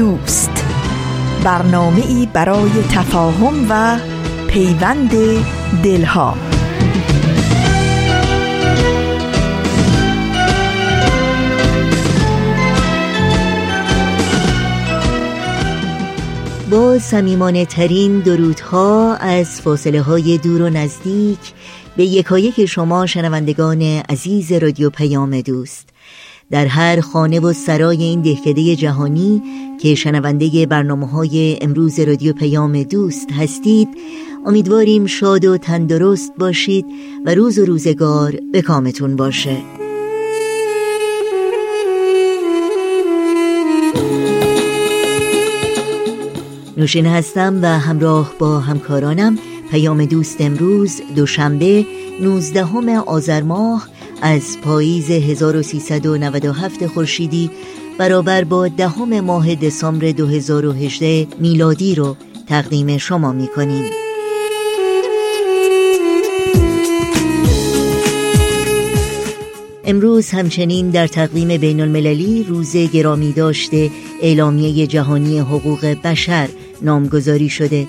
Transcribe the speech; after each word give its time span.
دوست. 0.00 0.64
برنامه 1.44 2.06
ای 2.06 2.28
برای 2.32 2.70
تفاهم 2.92 3.66
و 3.70 3.98
پیوند 4.48 5.10
دلها. 5.82 6.36
با 16.70 16.98
سمیمانه 16.98 17.64
ترین 17.64 18.20
درودها 18.20 19.14
از 19.14 19.60
فاصله 19.60 20.02
های 20.02 20.38
دور 20.38 20.62
و 20.62 20.70
نزدیک 20.70 21.38
به 21.96 22.04
یکایک 22.04 22.66
شما 22.66 23.06
شنوندگان 23.06 23.82
عزیز 23.82 24.52
رادیو 24.52 24.90
پیام 24.90 25.40
دوست. 25.40 25.88
در 26.50 26.66
هر 26.66 27.00
خانه 27.00 27.40
و 27.40 27.52
سرای 27.52 28.02
این 28.02 28.20
دهکده 28.20 28.76
جهانی 28.76 29.42
که 29.80 29.94
شنونده 29.94 30.66
برنامه 30.66 31.06
های 31.06 31.58
امروز 31.60 32.00
رادیو 32.00 32.32
پیام 32.32 32.82
دوست 32.82 33.32
هستید 33.32 33.88
امیدواریم 34.46 35.06
شاد 35.06 35.44
و 35.44 35.58
تندرست 35.58 36.32
باشید 36.38 36.86
و 37.24 37.34
روز 37.34 37.58
و 37.58 37.64
روزگار 37.64 38.38
به 38.52 38.62
کامتون 38.62 39.16
باشه. 39.16 39.56
نوشین 46.76 47.06
هستم 47.06 47.58
و 47.62 47.66
همراه 47.66 48.34
با 48.38 48.58
همکارانم 48.58 49.38
پیام 49.70 50.04
دوست 50.04 50.40
امروز 50.40 51.00
دوشنبه 51.16 51.86
19 52.20 52.98
آذر 52.98 53.42
ماه 53.42 53.88
از 54.22 54.58
پاییز 54.62 55.10
1397 55.10 56.86
خورشیدی 56.86 57.50
برابر 58.00 58.44
با 58.44 58.68
دهم 58.68 59.20
ماه 59.20 59.54
دسامبر 59.54 60.10
2018 60.10 61.26
میلادی 61.38 61.94
رو 61.94 62.16
تقدیم 62.48 62.98
شما 62.98 63.32
می 63.32 63.48
کنیم. 63.48 63.84
امروز 69.84 70.30
همچنین 70.30 70.90
در 70.90 71.06
تقویم 71.06 71.60
بین 71.60 71.80
المللی 71.80 72.44
روز 72.44 72.76
گرامی 72.76 73.32
داشته 73.32 73.90
اعلامیه 74.22 74.86
جهانی 74.86 75.38
حقوق 75.38 75.84
بشر 76.04 76.48
نامگذاری 76.82 77.48
شده 77.48 77.86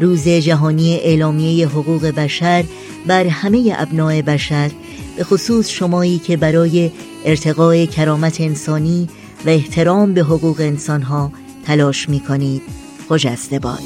روز 0.00 0.28
جهانی 0.28 0.94
اعلامیه 0.94 1.68
حقوق 1.68 2.06
بشر 2.06 2.64
بر 3.06 3.26
همه 3.26 3.74
ابناع 3.78 4.22
بشر 4.22 4.70
به 5.16 5.24
خصوص 5.24 5.70
شمایی 5.70 6.18
که 6.18 6.36
برای 6.36 6.90
ارتقای 7.24 7.86
کرامت 7.86 8.40
انسانی 8.40 9.08
و 9.46 9.48
احترام 9.48 10.14
به 10.14 10.20
حقوق 10.22 10.60
انسانها 10.60 11.32
تلاش 11.66 12.08
می 12.08 12.20
کنید 12.20 12.62
خجسته 13.08 13.58
باد 13.58 13.82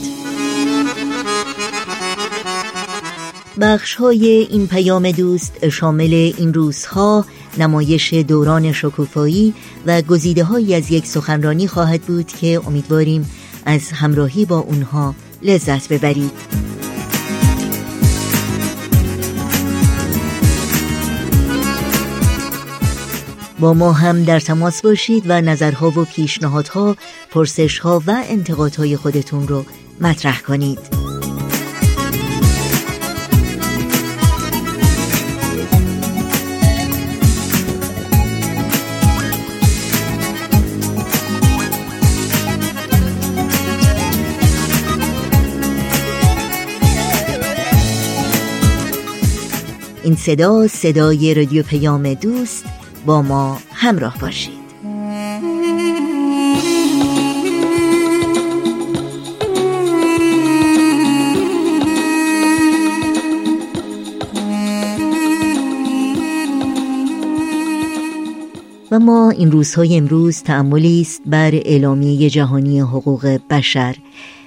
بخش 3.60 3.94
های 3.94 4.26
این 4.50 4.66
پیام 4.66 5.10
دوست 5.10 5.68
شامل 5.68 6.32
این 6.38 6.54
روزها 6.54 7.24
نمایش 7.58 8.14
دوران 8.14 8.72
شکوفایی 8.72 9.54
و 9.86 10.02
گزیده 10.02 10.44
هایی 10.44 10.74
از 10.74 10.90
یک 10.90 11.06
سخنرانی 11.06 11.66
خواهد 11.66 12.02
بود 12.02 12.26
که 12.26 12.60
امیدواریم 12.66 13.30
از 13.64 13.92
همراهی 13.92 14.44
با 14.44 14.58
اونها 14.58 15.14
لذت 15.42 15.92
ببرید. 15.92 16.32
با 23.60 23.74
ما 23.74 23.92
هم 23.92 24.24
در 24.24 24.40
تماس 24.40 24.82
باشید 24.82 25.24
و 25.26 25.40
نظرها 25.40 25.88
و 25.90 26.04
پیشنهادها، 26.04 26.96
پرسشها 27.30 28.02
و 28.06 28.24
انتقادهای 28.28 28.96
خودتون 28.96 29.48
رو 29.48 29.64
مطرح 30.00 30.40
کنید. 30.40 30.78
این 50.02 50.16
صدا 50.16 50.66
صدای 50.66 51.34
رادیو 51.34 51.62
پیام 51.62 52.14
دوست 52.14 52.77
با 53.06 53.22
ما 53.22 53.58
همراه 53.72 54.18
باشید. 54.18 54.58
و 68.90 68.98
ما 68.98 69.30
این 69.30 69.50
روزهای 69.50 69.96
امروز 69.96 70.42
تعملی 70.42 71.00
است 71.00 71.22
بر 71.26 71.54
اعلامیه 71.54 72.30
جهانی 72.30 72.80
حقوق 72.80 73.40
بشر. 73.50 73.96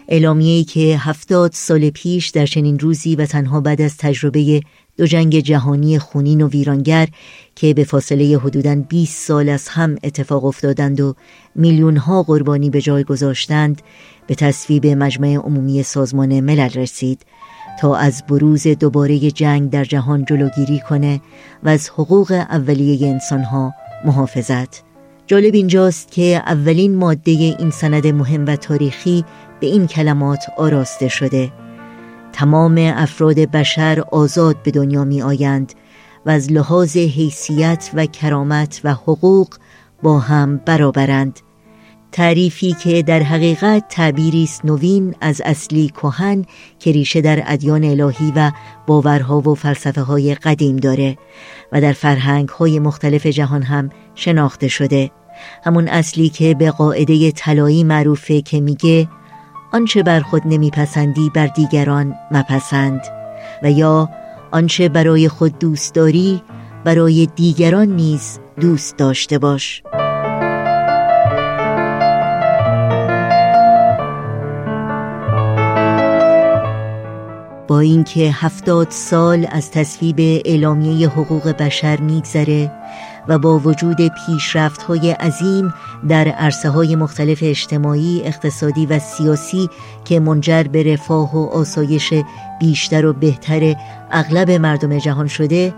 اعلامیه‌ای 0.07 0.63
که 0.63 0.97
هفتاد 0.99 1.51
سال 1.53 1.89
پیش 1.89 2.29
در 2.29 2.45
چنین 2.45 2.79
روزی 2.79 3.15
و 3.15 3.25
تنها 3.25 3.61
بعد 3.61 3.81
از 3.81 3.97
تجربه 3.97 4.61
دو 5.01 5.07
جنگ 5.07 5.39
جهانی 5.39 5.99
خونین 5.99 6.41
و 6.41 6.47
ویرانگر 6.47 7.07
که 7.55 7.73
به 7.73 7.83
فاصله 7.83 8.37
حدوداً 8.37 8.75
20 8.75 9.27
سال 9.27 9.49
از 9.49 9.67
هم 9.67 9.95
اتفاق 10.03 10.45
افتادند 10.45 11.01
و 11.01 11.15
میلیون 11.55 11.97
ها 11.97 12.23
قربانی 12.23 12.69
به 12.69 12.81
جای 12.81 13.03
گذاشتند 13.03 13.81
به 14.27 14.35
تصویب 14.35 14.87
مجمع 14.87 15.35
عمومی 15.35 15.83
سازمان 15.83 16.39
ملل 16.39 16.69
رسید 16.69 17.25
تا 17.79 17.95
از 17.95 18.23
بروز 18.29 18.67
دوباره 18.67 19.31
جنگ 19.31 19.69
در 19.69 19.83
جهان 19.83 20.25
جلوگیری 20.25 20.79
کنه 20.89 21.21
و 21.63 21.69
از 21.69 21.89
حقوق 21.89 22.31
اولیه 22.31 23.07
انسانها 23.07 23.73
محافظت. 24.05 24.83
جالب 25.27 25.53
اینجاست 25.53 26.11
که 26.11 26.43
اولین 26.45 26.95
ماده 26.95 27.31
این 27.31 27.71
سند 27.71 28.07
مهم 28.07 28.45
و 28.45 28.55
تاریخی 28.55 29.25
به 29.59 29.67
این 29.67 29.87
کلمات 29.87 30.39
آراسته 30.57 31.07
شده. 31.07 31.60
تمام 32.33 32.93
افراد 32.95 33.39
بشر 33.39 34.03
آزاد 34.11 34.63
به 34.63 34.71
دنیا 34.71 35.03
می 35.03 35.21
آیند 35.21 35.73
و 36.25 36.29
از 36.29 36.51
لحاظ 36.51 36.97
حیثیت 36.97 37.91
و 37.93 38.05
کرامت 38.05 38.81
و 38.83 38.93
حقوق 38.93 39.55
با 40.03 40.19
هم 40.19 40.57
برابرند. 40.57 41.39
تعریفی 42.11 42.73
که 42.73 43.03
در 43.03 43.19
حقیقت 43.19 43.83
تعبیری 43.89 44.43
است 44.43 44.65
نوین 44.65 45.15
از 45.21 45.41
اصلی 45.45 45.89
کهن 45.89 46.45
که 46.79 46.91
ریشه 46.91 47.21
در 47.21 47.43
ادیان 47.45 47.83
الهی 47.83 48.33
و 48.35 48.51
باورها 48.87 49.41
و 49.41 49.55
فلسفه 49.55 50.01
های 50.01 50.35
قدیم 50.35 50.75
داره 50.75 51.17
و 51.71 51.81
در 51.81 51.93
فرهنگ 51.93 52.49
های 52.49 52.79
مختلف 52.79 53.25
جهان 53.25 53.63
هم 53.63 53.89
شناخته 54.15 54.67
شده. 54.67 55.11
همون 55.63 55.87
اصلی 55.87 56.29
که 56.29 56.55
به 56.55 56.71
قاعده 56.71 57.31
طلایی 57.31 57.83
معروفه 57.83 58.41
که 58.41 58.61
میگه 58.61 59.07
آنچه 59.73 60.03
بر 60.03 60.19
خود 60.19 60.41
نمیپسندی 60.45 61.29
بر 61.29 61.47
دیگران 61.47 62.15
مپسند 62.31 63.01
و 63.63 63.71
یا 63.71 64.09
آنچه 64.51 64.89
برای 64.89 65.29
خود 65.29 65.59
دوست 65.59 65.95
داری 65.95 66.41
برای 66.83 67.27
دیگران 67.35 67.87
نیز 67.87 68.39
دوست 68.59 68.97
داشته 68.97 69.39
باش. 69.39 69.83
با 77.67 77.79
اینکه 77.79 78.31
هفتاد 78.33 78.87
سال 78.89 79.47
از 79.51 79.71
تصویب 79.71 80.15
اعلامیه 80.45 81.07
حقوق 81.07 81.47
بشر 81.51 81.99
میگذره 82.01 82.71
و 83.27 83.39
با 83.39 83.59
وجود 83.59 83.97
پیشرفت 84.07 84.81
های 84.81 85.11
عظیم 85.11 85.73
در 86.09 86.27
عرصه 86.27 86.69
های 86.69 86.95
مختلف 86.95 87.39
اجتماعی، 87.41 88.21
اقتصادی 88.25 88.85
و 88.85 88.99
سیاسی 88.99 89.69
که 90.05 90.19
منجر 90.19 90.63
به 90.63 90.93
رفاه 90.93 91.35
و 91.35 91.45
آسایش 91.45 92.13
بیشتر 92.59 93.05
و 93.05 93.13
بهتر 93.13 93.75
اغلب 94.11 94.51
مردم 94.51 94.97
جهان 94.97 95.27
شده 95.27 95.73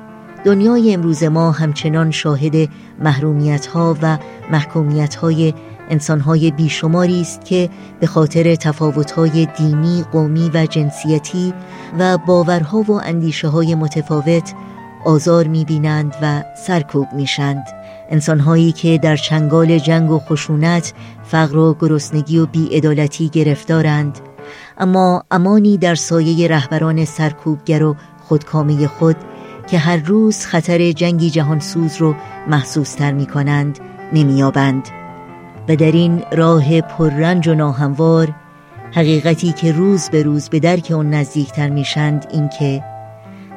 دنیای 0.45 0.93
امروز 0.93 1.23
ما 1.23 1.51
همچنان 1.51 2.11
شاهد 2.11 2.69
محرومیت 2.99 3.65
ها 3.65 3.97
و 4.01 4.17
محکومیت 4.51 5.15
های 5.15 5.53
انسانهای 5.89 6.51
بیشماری 6.51 7.21
است 7.21 7.45
که 7.45 7.69
به 7.99 8.07
خاطر 8.07 8.55
تفاوتهای 8.55 9.45
دینی، 9.57 10.03
قومی 10.11 10.51
و 10.53 10.65
جنسیتی 10.65 11.53
و 11.99 12.17
باورها 12.17 12.81
و 12.81 12.91
اندیشه 12.91 13.47
های 13.47 13.75
متفاوت 13.75 14.53
آزار 15.05 15.47
می‌بینند 15.47 16.15
و 16.21 16.43
سرکوب 16.55 17.07
میشند 17.13 17.65
انسانهایی 18.09 18.71
که 18.71 18.97
در 18.97 19.15
چنگال 19.15 19.77
جنگ 19.77 20.11
و 20.11 20.19
خشونت 20.19 20.93
فقر 21.23 21.57
و 21.57 21.75
گرسنگی 21.79 22.37
و 22.37 22.45
بیعدالتی 22.45 23.29
گرفتارند. 23.29 24.19
اما 24.77 25.23
امانی 25.31 25.77
در 25.77 25.95
سایه 25.95 26.47
رهبران 26.47 27.05
سرکوبگر 27.05 27.83
و 27.83 27.95
خودکامه 28.23 28.87
خود 28.87 29.15
که 29.67 29.77
هر 29.77 29.97
روز 29.97 30.45
خطر 30.45 30.91
جنگی 30.91 31.29
جهانسوز 31.29 31.97
رو 31.97 32.15
محسوستر 32.47 33.11
می 33.11 33.25
کنند 33.25 33.79
نمیابند 34.13 34.87
و 35.69 35.75
در 35.75 35.91
این 35.91 36.23
راه 36.31 36.81
پررنج 36.81 37.47
و 37.47 37.55
ناهموار 37.55 38.35
حقیقتی 38.91 39.51
که 39.51 39.71
روز 39.71 40.09
به 40.09 40.23
روز 40.23 40.49
به 40.49 40.59
درک 40.59 40.91
آن 40.91 41.09
نزدیکتر 41.09 41.69
میشند 41.69 42.27
اینکه 42.31 42.83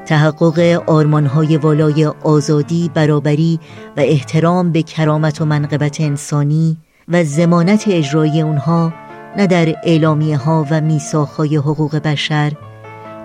تحقق 0.06 0.82
آرمانهای 0.86 1.56
والای 1.56 2.06
آزادی، 2.06 2.90
برابری 2.94 3.60
و 3.96 4.00
احترام 4.00 4.72
به 4.72 4.82
کرامت 4.82 5.40
و 5.40 5.44
منقبت 5.44 6.00
انسانی 6.00 6.76
و 7.08 7.24
زمانت 7.24 7.84
اجرایی 7.88 8.40
اونها 8.40 8.92
نه 9.36 9.46
در 9.46 9.74
اعلامیه 9.84 10.36
ها 10.36 10.66
و 10.70 10.80
میساخهای 10.80 11.56
حقوق 11.56 11.96
بشر 11.96 12.52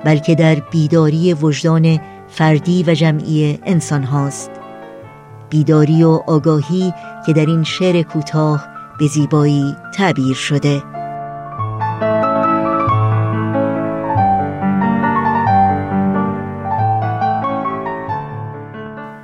بلکه 0.03 0.35
در 0.35 0.55
بیداری 0.55 1.33
وجدان 1.33 1.99
فردی 2.27 2.83
و 2.87 2.93
جمعی 2.93 3.59
انسان 3.65 4.03
هاست 4.03 4.51
بیداری 5.49 6.03
و 6.03 6.09
آگاهی 6.27 6.93
که 7.25 7.33
در 7.33 7.45
این 7.45 7.63
شعر 7.63 8.01
کوتاه 8.01 8.67
به 8.99 9.07
زیبایی 9.07 9.75
تعبیر 9.97 10.35
شده. 10.35 11.00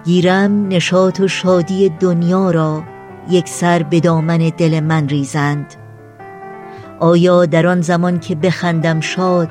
گیرم 0.07 0.67
نشاط 0.67 1.19
و 1.19 1.27
شادی 1.27 1.89
دنیا 1.89 2.51
را 2.51 2.83
یک 3.29 3.49
سر 3.49 3.83
به 3.83 3.99
دامن 3.99 4.37
دل 4.37 4.79
من 4.79 5.09
ریزند. 5.09 5.75
آیا 6.99 7.45
در 7.45 7.67
آن 7.67 7.81
زمان 7.81 8.19
که 8.19 8.35
بخندم 8.35 8.99
شاد 8.99 9.49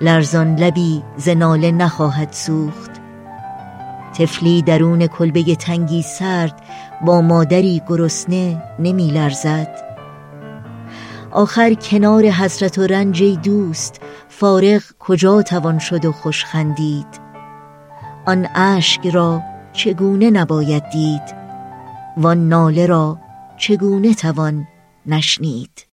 لرزان 0.00 0.56
لبی 0.56 1.02
زناله 1.16 1.70
نخواهد 1.70 2.32
سوخت؟ 2.32 2.90
طفلی 4.18 4.62
درون 4.62 5.06
کلبه 5.06 5.54
تنگی 5.56 6.02
سرد 6.02 6.62
با 7.04 7.20
مادری 7.20 7.82
گرسنه 7.88 8.62
نمی 8.78 9.10
لرزد. 9.10 9.76
آخر 11.30 11.74
کنار 11.74 12.24
حسرت 12.24 12.78
و 12.78 12.86
رنج 12.86 13.22
دوست 13.22 14.00
فارغ 14.28 14.82
کجا 14.98 15.42
توان 15.42 15.78
شد 15.78 16.04
و 16.04 16.12
خوش 16.12 16.44
خندید؟ 16.44 17.22
آن 18.26 18.48
اشک 18.54 19.06
را 19.06 19.42
چگونه 19.72 20.30
نباید 20.30 20.90
دید 20.90 21.22
وان 22.16 22.48
ناله 22.48 22.86
را 22.86 23.18
چگونه 23.56 24.14
توان 24.14 24.68
نشنید؟ 25.06 25.86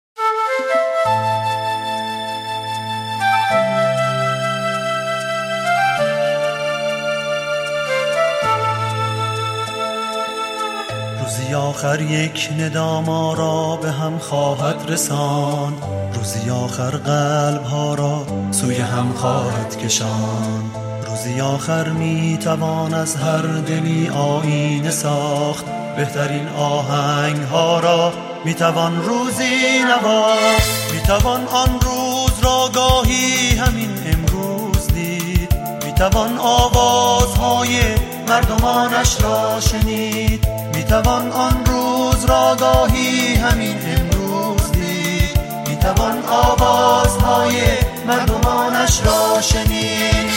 روزی 11.22 11.54
آخر 11.54 12.02
یک 12.02 12.50
ندام 12.60 13.06
را 13.10 13.80
به 13.82 13.92
هم 13.92 14.18
خواهد 14.18 14.92
رسان. 14.92 15.74
روزی 16.14 16.50
آخر 16.50 16.90
قلب 16.90 17.64
ها 17.64 17.96
را 17.96 18.26
سوی 18.52 18.76
هم 18.76 19.14
خواهد 19.14 19.78
کشان. 19.78 20.87
روزی 21.18 21.42
آخر 21.42 21.90
می 21.90 22.38
توان 22.44 22.94
از 22.94 23.16
هر 23.16 23.42
دلی 23.42 24.10
آینه 24.10 24.92
ساخت. 24.92 25.66
بهترین 25.96 26.48
آهنگ 26.48 27.44
ها 27.44 27.80
را 27.80 28.14
می 28.46 28.54
توان 28.54 29.04
روزی 29.04 29.80
نواخت. 29.84 30.94
می 30.94 31.00
توان 31.00 31.48
آن 31.48 31.80
روز 31.80 32.44
را 32.44 32.70
گاهی 32.74 33.56
همین 33.58 33.90
امروز 34.06 34.88
دید. 34.88 35.56
می 35.86 35.94
توان 35.94 36.38
آوازهای 36.38 37.80
مردمانش 38.28 39.22
را 39.22 39.60
شنید. 39.60 40.48
می 40.76 40.84
توان 40.84 41.32
آن 41.32 41.66
روز 41.66 42.26
را 42.26 42.56
گاهی 42.60 43.36
همین 43.36 43.78
امروز 43.88 44.72
دید. 44.72 45.40
می 45.70 45.76
توان 45.76 46.24
آوازهای 46.26 47.62
مردمانش 48.08 49.02
را 49.06 49.42
شنید. 49.42 50.37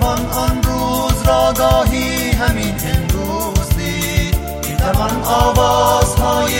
توان 0.00 0.26
آن 0.26 0.62
روز 0.62 1.22
را 1.26 1.52
گاهی 1.52 2.30
همین 2.30 2.74
امروز 2.94 3.68
دید. 3.76 4.36
می 4.68 4.76
توان 4.76 5.22
آوازهای 5.24 6.52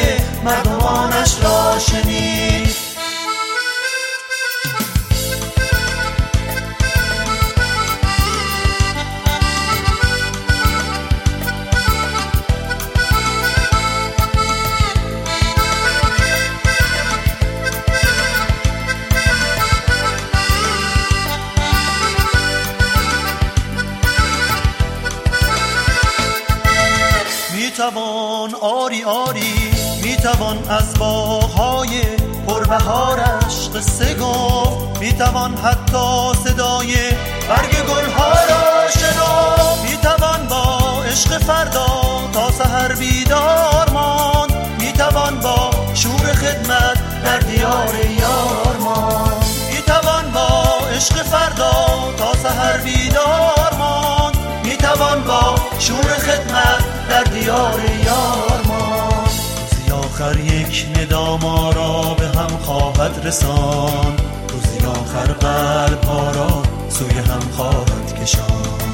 مردمانش 0.44 1.36
را 1.42 1.78
شنید. 1.78 2.55
می 30.46 30.52
توان 30.62 30.78
از 30.78 30.94
باغهای 30.94 32.02
پربهارش 32.48 33.68
قصه 33.74 34.14
گفت. 34.14 35.00
می 35.00 35.12
توان 35.12 35.56
حتی 35.56 36.34
صدای 36.44 36.94
برگ 37.48 37.70
گلها 37.70 38.32
را 38.32 38.90
شنفت 38.90 39.90
می 39.90 39.96
توان 39.96 40.46
با 40.48 41.02
عشق 41.02 41.38
فردا 41.38 41.86
تا 42.32 42.50
سحر 42.50 42.94
بیدار 42.94 43.90
ماند. 43.92 44.52
می 44.80 44.92
توان 44.92 45.40
با 45.40 45.70
شور 45.94 46.32
خدمت 46.32 47.22
در 47.24 47.38
دیار 47.38 47.94
یار 48.18 48.76
ماند. 48.80 49.44
می 49.70 49.82
توان 49.82 50.30
با 50.30 50.62
عشق 50.96 51.22
فردا 51.22 51.72
تا 52.18 52.32
سحر 52.42 52.76
بیدار 52.78 53.74
ماند. 53.78 54.36
می 54.64 54.76
توان 54.76 55.22
با 55.22 55.54
شور 55.78 56.18
خدمت 56.18 57.08
در 57.08 57.22
دیار 57.22 57.80
یار 58.04 58.65
آخر 60.16 60.40
یک 60.40 60.86
ندام 60.96 61.40
را 61.74 62.14
به 62.18 62.26
هم 62.26 62.58
خواهد 62.62 63.26
رسان. 63.26 64.16
روزی 64.48 64.86
آخر 64.86 65.32
قلب 65.32 66.04
ها 66.04 66.30
را 66.30 66.62
سوی 66.88 67.18
هم 67.18 67.40
خواهد 67.56 68.22
کشان. 68.22 68.88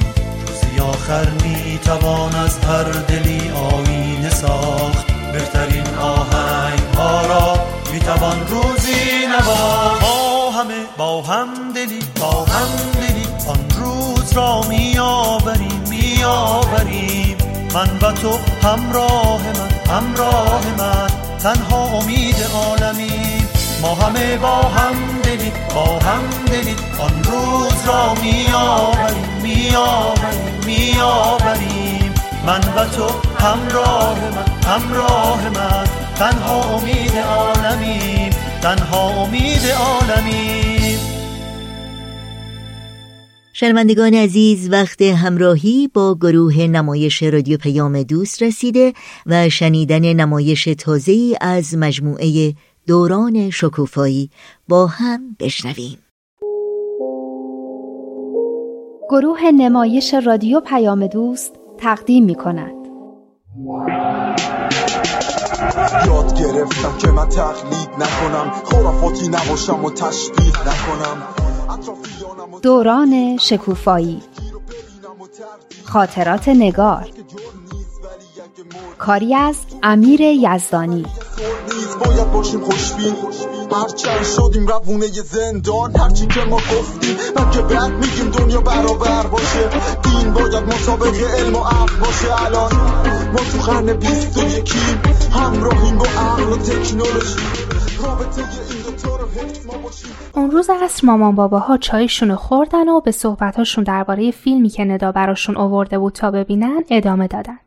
روزی 0.47 0.81
آخر 0.81 1.29
می 1.31 1.79
توان 1.79 2.35
از 2.35 2.59
هر 2.59 2.85
دلی 2.85 3.51
آینه 3.51 4.31
ساخت. 4.31 5.07
بهترین 5.33 5.95
آهنگ 6.01 6.81
ها 6.97 7.27
را 7.27 7.59
می 7.93 8.01
توان 8.01 8.47
روزی 8.49 9.27
نواخت. 9.27 10.03
با 10.03 10.51
همه 10.51 10.85
با 10.97 11.23
هم 11.23 11.49
دلی 11.75 12.01
با 12.21 12.45
هم 12.45 12.69
دلی 13.01 13.27
آن 13.49 13.71
روز 13.81 14.33
را 14.33 14.63
می 14.69 14.99
آوریم 14.99 15.83
می 15.91 16.25
آوریم 16.25 17.37
من 17.75 17.91
و 18.03 18.13
تو 18.13 18.39
همراه 18.63 19.41
من 19.43 19.95
همراه 19.95 20.63
من. 20.79 21.12
تنها 21.43 21.85
امید 21.85 22.37
عالمی. 22.55 23.47
ما 23.83 23.95
همه 23.95 24.37
با 24.37 24.57
هم 24.57 24.95
دلی 25.23 25.53
با 25.75 25.99
هم 25.99 26.23
دلی 26.47 26.77
آن 26.99 27.25
روز 27.25 27.87
را 27.87 28.15
می 28.15 28.47
آوریم 28.55 29.77
می 30.67 31.01
آوریم 31.01 32.15
من 32.47 32.61
و 32.77 32.85
تو 32.85 33.11
همراه 33.39 34.19
من 34.21 34.71
همراه 34.71 35.49
من. 35.49 35.87
تنها 36.15 36.63
امید 36.63 37.19
عالمی 37.19 38.31
تنها 38.63 39.09
امید 39.09 39.63
عالمی. 39.67 40.72
شنوندگان 43.65 44.15
عزیز 44.15 44.71
وقت 44.73 45.03
همراهی 45.03 45.91
با 45.95 46.15
گروه 46.21 46.61
نمایش 46.61 47.23
رادیو 47.23 47.59
پیام 47.59 48.03
دوست 48.03 48.43
رسیده 48.43 48.93
و 49.27 49.49
شنیدن 49.49 50.13
نمایش 50.13 50.65
تازه‌ای 50.65 51.37
از 51.41 51.75
مجموعه 51.77 52.55
دوران 52.87 53.51
شکوفایی 53.51 54.31
با 54.69 54.87
هم 54.87 55.37
بشنویم. 55.41 55.99
گروه 59.11 59.51
نمایش 59.51 60.15
رادیو 60.15 60.61
پیام 60.61 61.07
دوست 61.07 61.55
تقدیم 61.79 62.25
می 62.25 62.35
کند 62.35 62.75
یاد 66.07 66.39
گرفتم 66.39 66.99
که 66.99 67.11
من 67.11 67.29
تقلید 67.29 67.89
نکنم. 67.99 68.53
خرافاتی 68.65 69.29
نباشم 69.29 69.85
و 69.85 69.91
تشبیه 69.91 70.61
نکنم. 70.61 71.23
دوران 72.63 73.37
شکوفایی. 73.37 74.23
خاطرات 75.85 76.49
نگار. 76.49 77.07
کاری 78.99 79.35
از 79.35 79.57
امیر 79.83 80.21
یزدانی. 80.21 81.07
باید 82.05 82.33
باشیم 82.33 82.61
خوشبین. 82.61 83.15
هرچند 83.73 84.25
شدیم 84.25 84.67
روونه 84.67 85.07
زندان 85.07 85.97
هرچی 85.97 86.27
که 86.27 86.41
ما 86.41 86.57
گفتیم 86.57 87.17
من 87.37 87.51
که 87.51 87.63
بعد 87.63 87.93
میگیم 87.93 88.31
دنیا 88.31 88.61
برابر 88.61 89.27
باشه. 89.27 89.71
دین 90.03 90.33
باید 90.33 90.65
مسابق 90.65 91.15
علم 91.39 91.55
و 91.55 91.59
عقل 91.59 91.97
باشه. 92.01 92.45
الان 92.47 92.73
ما 93.33 93.39
تو 93.39 93.59
قرن 93.73 93.93
بیست 93.93 94.39
و 94.39 94.43
یکیم 94.59 95.03
همراهیم 95.33 95.99
با 95.99 96.05
عقل 96.05 96.53
و 96.53 96.57
تکنولوژی. 96.57 97.37
رابطه 98.03 98.43
این 98.71 98.83
دوتا 98.83 99.17
رو 99.17 99.29
حفظ 99.29 99.67
ما 99.67 99.79
باشیم. 99.79 100.11
اون 100.35 100.51
روز 100.51 100.71
عصر 100.71 101.07
مامان 101.07 101.35
باباها 101.35 101.77
چایشون 101.77 102.31
رو 102.31 102.37
خوردن 102.37 102.89
و 102.89 103.01
به 103.01 103.11
صحبتاشون 103.11 103.85
درباره 103.85 104.31
فیلمی 104.31 104.69
که 104.69 104.85
ندا 104.85 105.13
براشون 105.13 105.57
آورده 105.57 105.99
بود 105.99 106.13
تا 106.13 106.31
ببینن 106.31 106.85
ادامه 106.91 107.27
دادن. 107.27 107.59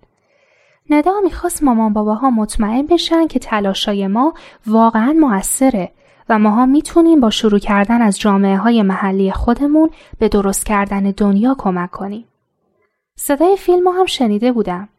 ندا 0.89 1.11
می‌خواست 1.23 1.63
مامان 1.63 1.93
باباها 1.93 2.29
مطمئن 2.29 2.85
بشن 2.85 3.27
که 3.27 3.39
تلاشای 3.39 4.07
ما 4.07 4.33
واقعا 4.67 5.15
موثره 5.19 5.91
و 6.29 6.39
ماها 6.39 6.65
می‌تونیم 6.65 7.19
با 7.19 7.29
شروع 7.29 7.59
کردن 7.59 8.01
از 8.01 8.19
جامعه 8.19 8.57
های 8.57 8.81
محلی 8.81 9.31
خودمون 9.31 9.89
به 10.19 10.29
درست 10.29 10.65
کردن 10.65 11.03
دنیا 11.03 11.55
کمک 11.57 11.91
کنیم. 11.91 12.25
صدای 13.15 13.57
فیلم 13.57 13.87
هم 13.87 14.05
شنیده 14.05 14.51
بودم. 14.51 14.89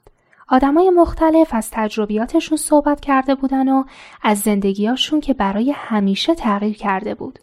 آدمای 0.48 0.90
مختلف 0.90 1.54
از 1.54 1.70
تجربیاتشون 1.72 2.58
صحبت 2.58 3.00
کرده 3.00 3.34
بودن 3.34 3.68
و 3.68 3.84
از 4.22 4.38
زندگیاشون 4.40 5.20
که 5.20 5.34
برای 5.34 5.70
همیشه 5.76 6.34
تغییر 6.34 6.76
کرده 6.76 7.14
بود. 7.14 7.38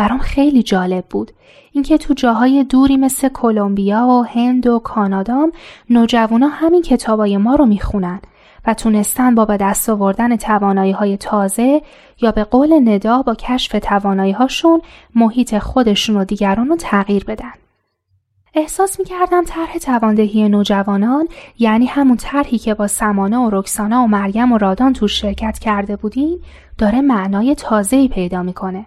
برام 0.00 0.18
خیلی 0.18 0.62
جالب 0.62 1.04
بود 1.10 1.30
اینکه 1.72 1.98
تو 1.98 2.14
جاهای 2.14 2.64
دوری 2.64 2.96
مثل 2.96 3.28
کلمبیا 3.28 4.06
و 4.06 4.24
هند 4.24 4.66
و 4.66 4.78
کانادام 4.78 5.52
نوجوانا 5.90 6.48
همین 6.48 6.82
کتابای 6.82 7.36
ما 7.36 7.54
رو 7.54 7.66
می‌خونن 7.66 8.20
و 8.66 8.74
تونستن 8.74 9.34
با 9.34 9.44
به 9.44 9.56
دست 9.56 9.88
آوردن 9.88 10.36
توانایی 10.36 10.92
های 10.92 11.16
تازه 11.16 11.82
یا 12.22 12.32
به 12.32 12.44
قول 12.44 12.88
ندا 12.88 13.22
با 13.22 13.34
کشف 13.34 13.76
توانایی 13.82 14.32
هاشون 14.32 14.80
محیط 15.14 15.58
خودشون 15.58 16.16
و 16.16 16.24
دیگران 16.24 16.68
رو 16.68 16.76
تغییر 16.76 17.24
بدن. 17.24 17.52
احساس 18.54 18.98
می 18.98 19.04
کردم 19.04 19.44
طرح 19.44 19.78
تواندهی 19.78 20.48
نوجوانان 20.48 21.28
یعنی 21.58 21.86
همون 21.86 22.16
طرحی 22.16 22.58
که 22.58 22.74
با 22.74 22.86
سمانه 22.86 23.38
و 23.38 23.50
رکسانا 23.52 24.02
و 24.02 24.06
مریم 24.06 24.52
و 24.52 24.58
رادان 24.58 24.92
تو 24.92 25.08
شرکت 25.08 25.58
کرده 25.58 25.96
بودیم 25.96 26.38
داره 26.78 27.00
معنای 27.00 27.54
تازه‌ای 27.54 28.08
پیدا 28.08 28.42
می‌کنه. 28.42 28.86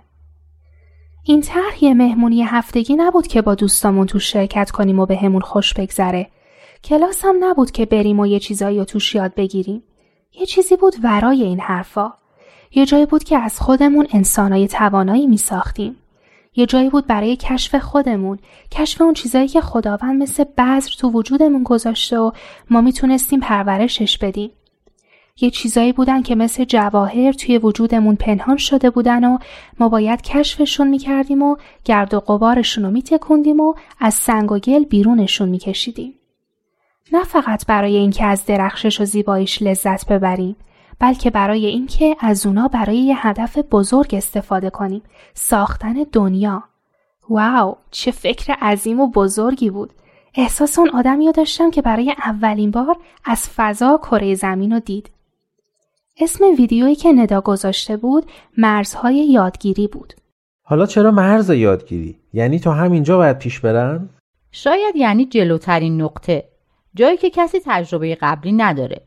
این 1.26 1.42
طرح 1.42 1.84
یه 1.84 1.94
مهمونی 1.94 2.44
هفتگی 2.44 2.96
نبود 2.96 3.28
که 3.28 3.42
با 3.42 3.56
دوستامون 3.56 4.08
تو 4.08 4.20
شرکت 4.20 4.72
کنیم 4.72 5.00
و 5.00 5.06
بهمون 5.06 5.40
به 5.40 5.46
خوش 5.46 5.74
بگذره. 5.74 6.30
کلاس 6.84 7.26
هم 7.26 7.36
نبود 7.40 7.72
که 7.72 7.86
بریم 7.86 8.20
و 8.20 8.28
یه 8.28 8.40
چیزایی 8.40 8.80
رو 8.80 8.86
توش 8.86 9.16
یاد 9.16 9.36
بگیریم. 9.36 9.84
یه 10.40 10.46
چیزی 10.46 10.76
بود 10.78 10.96
ورای 11.04 11.44
این 11.44 11.60
حرفا. 11.60 12.14
یه 12.72 12.86
جایی 12.86 13.06
بود 13.06 13.24
که 13.24 13.38
از 13.38 13.60
خودمون 13.60 14.08
انسانای 14.12 14.68
توانایی 14.68 15.28
می 15.28 15.38
ساختیم. 15.38 15.96
یه 16.56 16.66
جایی 16.66 16.90
بود 16.90 17.08
برای 17.08 17.36
کشف 17.36 17.76
خودمون، 17.76 18.40
کشف 18.72 19.02
اون 19.02 19.14
چیزایی 19.14 19.48
که 19.48 19.62
خداوند 19.62 20.22
مثل 20.22 20.44
بذر 20.58 20.92
تو 21.00 21.10
وجودمون 21.10 21.64
گذاشته 21.64 22.20
و 22.20 22.32
ما 22.70 22.82
می‌تونستیم 22.82 23.40
پرورشش 23.40 24.18
بدیم. 24.18 24.52
یه 25.42 25.50
چیزایی 25.50 25.94
بودن 25.94 26.22
که 26.22 26.36
مثل 26.36 26.64
جواهر 26.64 27.32
توی 27.32 27.58
وجودمون 27.58 28.16
پنهان 28.16 28.58
شده 28.58 28.90
بودن 28.90 29.24
و 29.24 29.38
ما 29.80 29.90
باید 29.90 30.22
کشفشون 30.22 30.88
می‌کردیم 30.88 31.42
و 31.42 31.56
گرد 31.86 32.14
و 32.14 32.20
قبارشون 32.20 32.84
رو 32.84 32.92
میتکندیم 32.92 33.60
و 33.60 33.74
از 34.00 34.14
سنگ 34.14 34.52
و 34.52 34.60
گل 34.60 34.84
بیرونشون 34.84 35.50
میکشیدیم. 35.50 36.14
نه 37.12 37.24
فقط 37.24 37.66
برای 37.66 37.96
اینکه 37.96 38.26
از 38.26 38.46
درخشش 38.46 39.02
و 39.02 39.06
زیباییش 39.06 39.62
لذت 39.62 40.08
ببریم 40.08 40.56
بلکه 41.00 41.30
برای 41.30 41.66
اینکه 41.66 42.16
از 42.20 42.46
اونا 42.46 42.68
برای 42.68 42.98
یه 42.98 43.28
هدف 43.28 43.58
بزرگ 43.58 44.16
استفاده 44.16 44.70
کنیم 44.70 45.02
ساختن 45.34 45.94
دنیا. 46.12 46.64
واو 47.30 47.76
چه 47.92 48.12
فکر 48.12 48.54
عظیم 48.54 49.00
و 49.00 49.08
بزرگی 49.08 49.70
بود. 49.70 49.94
احساس 50.36 50.80
اون 50.80 50.90
آدمی 50.90 51.32
داشتم 51.32 51.72
که 51.72 51.82
برای 51.82 52.16
اولین 52.26 52.72
بار 52.72 52.98
از 53.26 53.50
فضا 53.50 53.98
کره 53.98 54.36
زمین 54.36 54.74
رو 54.74 54.80
دید. 54.80 55.10
اسم 56.18 56.46
ویدیویی 56.58 56.96
که 56.96 57.12
ندا 57.12 57.42
گذاشته 57.42 57.98
بود 57.98 58.26
مرزهای 58.58 59.16
یادگیری 59.16 59.88
بود. 59.88 60.14
حالا 60.66 60.86
چرا 60.86 61.12
مرز 61.12 61.50
یادگیری؟ 61.50 62.20
یعنی 62.34 62.60
تا 62.60 62.72
همینجا 62.72 63.18
باید 63.18 63.38
پیش 63.38 63.60
برن؟ 63.60 64.10
شاید 64.52 64.96
یعنی 64.96 65.26
جلوترین 65.26 66.02
نقطه. 66.02 66.50
جایی 66.96 67.18
که 67.18 67.30
کسی 67.30 67.60
تجربه 67.66 68.18
قبلی 68.22 68.52
نداره. 68.52 69.02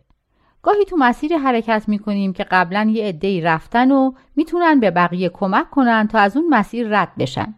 گاهی 0.62 0.84
تو 0.84 0.96
مسیر 0.96 1.36
حرکت 1.36 1.84
می‌کنیم 1.88 2.32
که 2.32 2.44
قبلا 2.44 2.90
یه 2.92 3.04
عدهای 3.04 3.40
رفتن 3.40 3.90
و 3.90 4.12
می‌تونن 4.36 4.80
به 4.80 4.90
بقیه 4.90 5.28
کمک 5.28 5.70
کنن 5.70 6.08
تا 6.08 6.18
از 6.18 6.36
اون 6.36 6.48
مسیر 6.48 6.88
رد 6.88 7.12
بشن. 7.18 7.54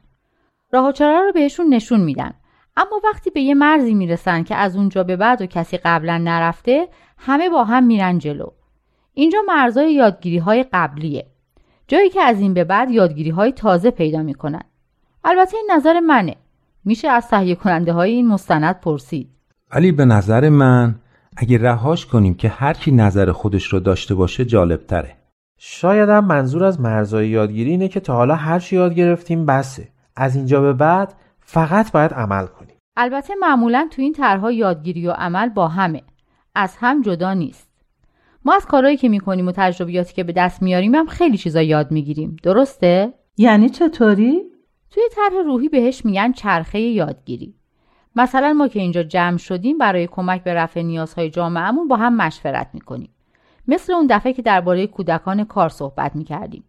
راه 0.73 0.93
و 1.01 1.03
رو 1.03 1.33
بهشون 1.35 1.75
نشون 1.75 2.01
میدن. 2.01 2.35
اما 2.77 3.01
وقتی 3.05 3.31
به 3.31 3.41
یه 3.41 3.55
مرزی 3.55 3.95
می‌رسن 3.95 4.43
که 4.43 4.55
از 4.55 4.77
اونجا 4.77 5.05
به 5.05 5.17
بعد 5.17 5.43
و 5.43 5.47
کسی 5.47 5.77
قبلا 5.77 6.19
نرفته 6.19 6.89
همه 7.19 7.49
با 7.49 7.65
هم 7.65 7.85
میرن 7.85 8.19
جلو. 8.19 8.47
اینجا 9.19 9.39
مرزای 9.49 9.95
یادگیری 9.95 10.39
های 10.39 10.65
قبلیه. 10.73 11.27
جایی 11.89 12.11
که 12.11 12.23
از 12.23 12.41
این 12.41 12.55
به 12.55 12.65
بعد 12.65 12.91
یادگیری 12.91 13.31
های 13.31 13.53
تازه 13.53 13.91
پیدا 13.91 14.23
می‌کنن. 14.23 14.63
البته 15.25 15.57
این 15.57 15.69
نظر 15.77 16.01
منه. 16.01 16.37
میشه 16.85 17.09
از 17.09 17.29
تهیه 17.29 17.55
کننده 17.55 17.93
های 17.93 18.11
این 18.11 18.29
مستند 18.29 18.81
پرسید. 18.81 19.31
ولی 19.75 19.93
به 19.93 20.05
نظر 20.05 20.49
من 20.49 20.95
اگه 21.37 21.59
رهاش 21.59 22.07
کنیم 22.07 22.35
که 22.35 22.49
هر 22.49 22.73
کی 22.73 22.93
نظر 22.93 23.33
خودش 23.33 23.65
رو 23.65 23.81
داشته 23.81 24.15
باشه 24.15 24.45
جالب 24.45 24.87
تره. 24.87 25.17
شاید 25.57 26.09
هم 26.09 26.25
منظور 26.25 26.65
از 26.65 26.81
مرزای 26.81 27.29
یادگیری 27.29 27.71
اینه 27.71 27.89
که 27.89 28.01
تا 28.01 28.15
حالا 28.15 28.35
هر 28.35 28.59
چی 28.59 28.77
یاد 28.77 28.95
گرفتیم 28.95 29.47
بسه. 29.47 29.89
از 30.17 30.37
اینجا 30.37 30.61
به 30.61 30.73
بعد 30.73 31.15
فقط 31.41 31.93
باید 31.93 32.15
عمل 32.15 32.47
کنیم. 32.47 32.77
البته 32.97 33.35
معمولا 33.41 33.89
تو 33.91 34.03
این 34.03 34.13
طرحها 34.13 34.53
یادگیری 34.53 35.07
و 35.07 35.11
عمل 35.11 35.49
با 35.49 35.69
همه. 35.69 36.03
از 36.55 36.77
هم 36.77 37.03
جدا 37.03 37.35
نیست. 37.35 37.68
ما 38.49 38.55
از 38.55 38.67
کارهایی 38.67 38.97
که 38.97 39.09
می‌کنیم 39.09 39.49
و 39.49 39.53
تجربیاتی 39.53 40.15
که 40.15 40.25
به 40.25 40.33
دست 40.33 40.63
میاریم 40.63 40.95
هم 40.95 41.07
خیلی 41.07 41.39
چیزا 41.39 41.63
یاد 41.63 41.91
می‌گیریم. 41.91 42.37
درسته؟ 42.43 43.15
یعنی 43.37 43.69
چطوری؟ 43.69 44.43
توی 44.91 45.03
طرح 45.13 45.43
روحی 45.45 45.69
بهش 45.69 46.05
میگن 46.05 46.33
چرخه 46.33 46.81
یادگیری. 46.81 47.55
مثلا 48.17 48.53
ما 48.53 48.69
که 48.69 48.81
اینجا 48.81 49.03
جمع 49.03 49.37
شدیم 49.37 49.79
برای 49.79 50.07
کمک 50.07 50.45
به 50.45 50.55
رفع 50.55 50.83
نیازهای 50.83 51.31
جامعهمون 51.31 51.89
با 51.89 51.97
هم 51.97 52.17
مشورت 52.17 52.71
می‌کنیم. 52.75 53.11
مثل 53.69 53.93
اون 53.93 54.07
دفعه 54.11 54.33
که 54.33 54.43
درباره 54.43 54.87
کودکان 54.87 55.45
کار 55.45 55.69
صحبت 55.69 56.17
می‌کردیم. 56.17 56.65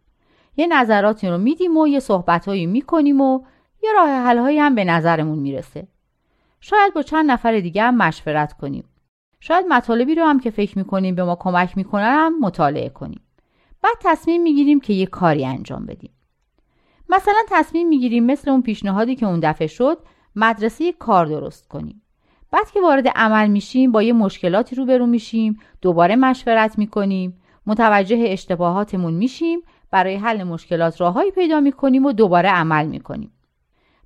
یه 0.57 0.67
نظراتی 0.67 1.27
رو 1.27 1.37
میدیم 1.37 1.77
و 1.77 1.87
یه 1.87 1.99
صحبتهایی 1.99 2.65
می‌کنیم 2.65 3.21
و 3.21 3.41
یه 3.83 3.89
راه 3.93 4.09
حلهایی 4.09 4.59
هم 4.59 4.75
به 4.75 4.83
نظرمون 4.83 5.39
می‌رسه. 5.39 5.87
شاید 6.59 6.93
با 6.93 7.01
چند 7.01 7.31
نفر 7.31 7.59
دیگه 7.59 7.83
هم 7.83 7.97
مشورت 7.97 8.53
کنیم. 8.53 8.83
شاید 9.39 9.65
مطالبی 9.69 10.15
رو 10.15 10.25
هم 10.25 10.39
که 10.39 10.51
فکر 10.51 10.77
می‌کنیم 10.77 11.15
به 11.15 11.23
ما 11.23 11.35
کمک 11.35 11.77
می‌کنن 11.77 12.03
هم 12.03 12.39
مطالعه 12.39 12.89
کنیم. 12.89 13.21
بعد 13.81 13.95
تصمیم 14.01 14.41
می‌گیریم 14.41 14.79
که 14.79 14.93
یه 14.93 15.05
کاری 15.05 15.45
انجام 15.45 15.85
بدیم. 15.85 16.11
مثلا 17.09 17.43
تصمیم 17.49 17.87
می‌گیریم 17.87 18.25
مثل 18.25 18.51
اون 18.51 18.61
پیشنهادی 18.61 19.15
که 19.15 19.25
اون 19.25 19.39
دفعه 19.39 19.67
شد 19.67 19.97
مدرسه 20.35 20.91
کار 20.91 21.25
درست 21.25 21.67
کنیم. 21.67 22.01
بعد 22.51 22.71
که 22.71 22.81
وارد 22.81 23.07
عمل 23.07 23.47
میشیم 23.47 23.91
با 23.91 24.03
یه 24.03 24.13
مشکلاتی 24.13 24.75
روبرو 24.75 25.05
میشیم 25.05 25.59
دوباره 25.81 26.15
مشورت 26.15 26.77
می‌کنیم 26.77 27.41
متوجه 27.65 28.23
اشتباهاتمون 28.27 29.13
میشیم 29.13 29.61
برای 29.91 30.15
حل 30.15 30.43
مشکلات 30.43 31.01
راههایی 31.01 31.31
پیدا 31.31 31.59
می‌کنیم 31.59 32.05
و 32.05 32.11
دوباره 32.11 32.49
عمل 32.49 32.85
می‌کنیم. 32.85 33.31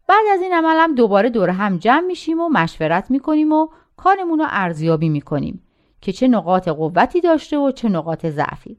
بعد 0.08 0.26
از 0.34 0.42
این 0.42 0.54
عمل 0.54 0.76
هم 0.80 0.96
دوباره 0.96 1.30
دور 1.30 1.50
هم 1.50 1.78
جمع 1.78 2.08
میشیم 2.08 2.40
و 2.40 2.50
مشورت 2.50 3.12
می‌کنیم 3.12 3.52
و 3.52 3.68
کارمون 3.98 4.40
رو 4.40 4.46
ارزیابی 4.50 5.10
می‌کنیم 5.10 5.64
که 6.02 6.12
چه 6.12 6.28
نقاط 6.28 6.68
قوتی 6.68 7.22
داشته 7.22 7.58
و 7.58 7.72
چه 7.72 7.90
نقاط 7.90 8.26
ضعفی. 8.26 8.78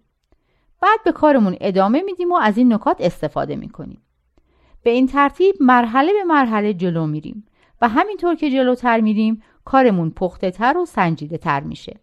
بعد 0.80 0.99
به 1.04 1.12
کارمون 1.12 1.56
ادامه 1.61 2.02
میدیم 2.02 2.33
و 2.33 2.37
از 2.37 2.59
این 2.59 2.73
نکات 2.73 2.97
استفاده 3.00 3.56
می‌کنیم. 3.56 4.02
به 4.83 4.90
این 4.90 5.06
ترتیب 5.06 5.54
مرحله 5.61 6.12
به 6.12 6.25
مرحله 6.25 6.75
جلو 6.75 7.06
میریم 7.06 7.47
و 7.83 7.88
همینطور 7.88 8.35
که 8.35 8.50
جلوتر 8.50 9.00
میریم 9.00 9.42
کارمون 9.64 10.11
پخته 10.11 10.50
تر 10.50 10.78
و 10.78 10.87
سنجیده 10.87 11.38
تر 11.38 11.61
میشه. 11.61 12.00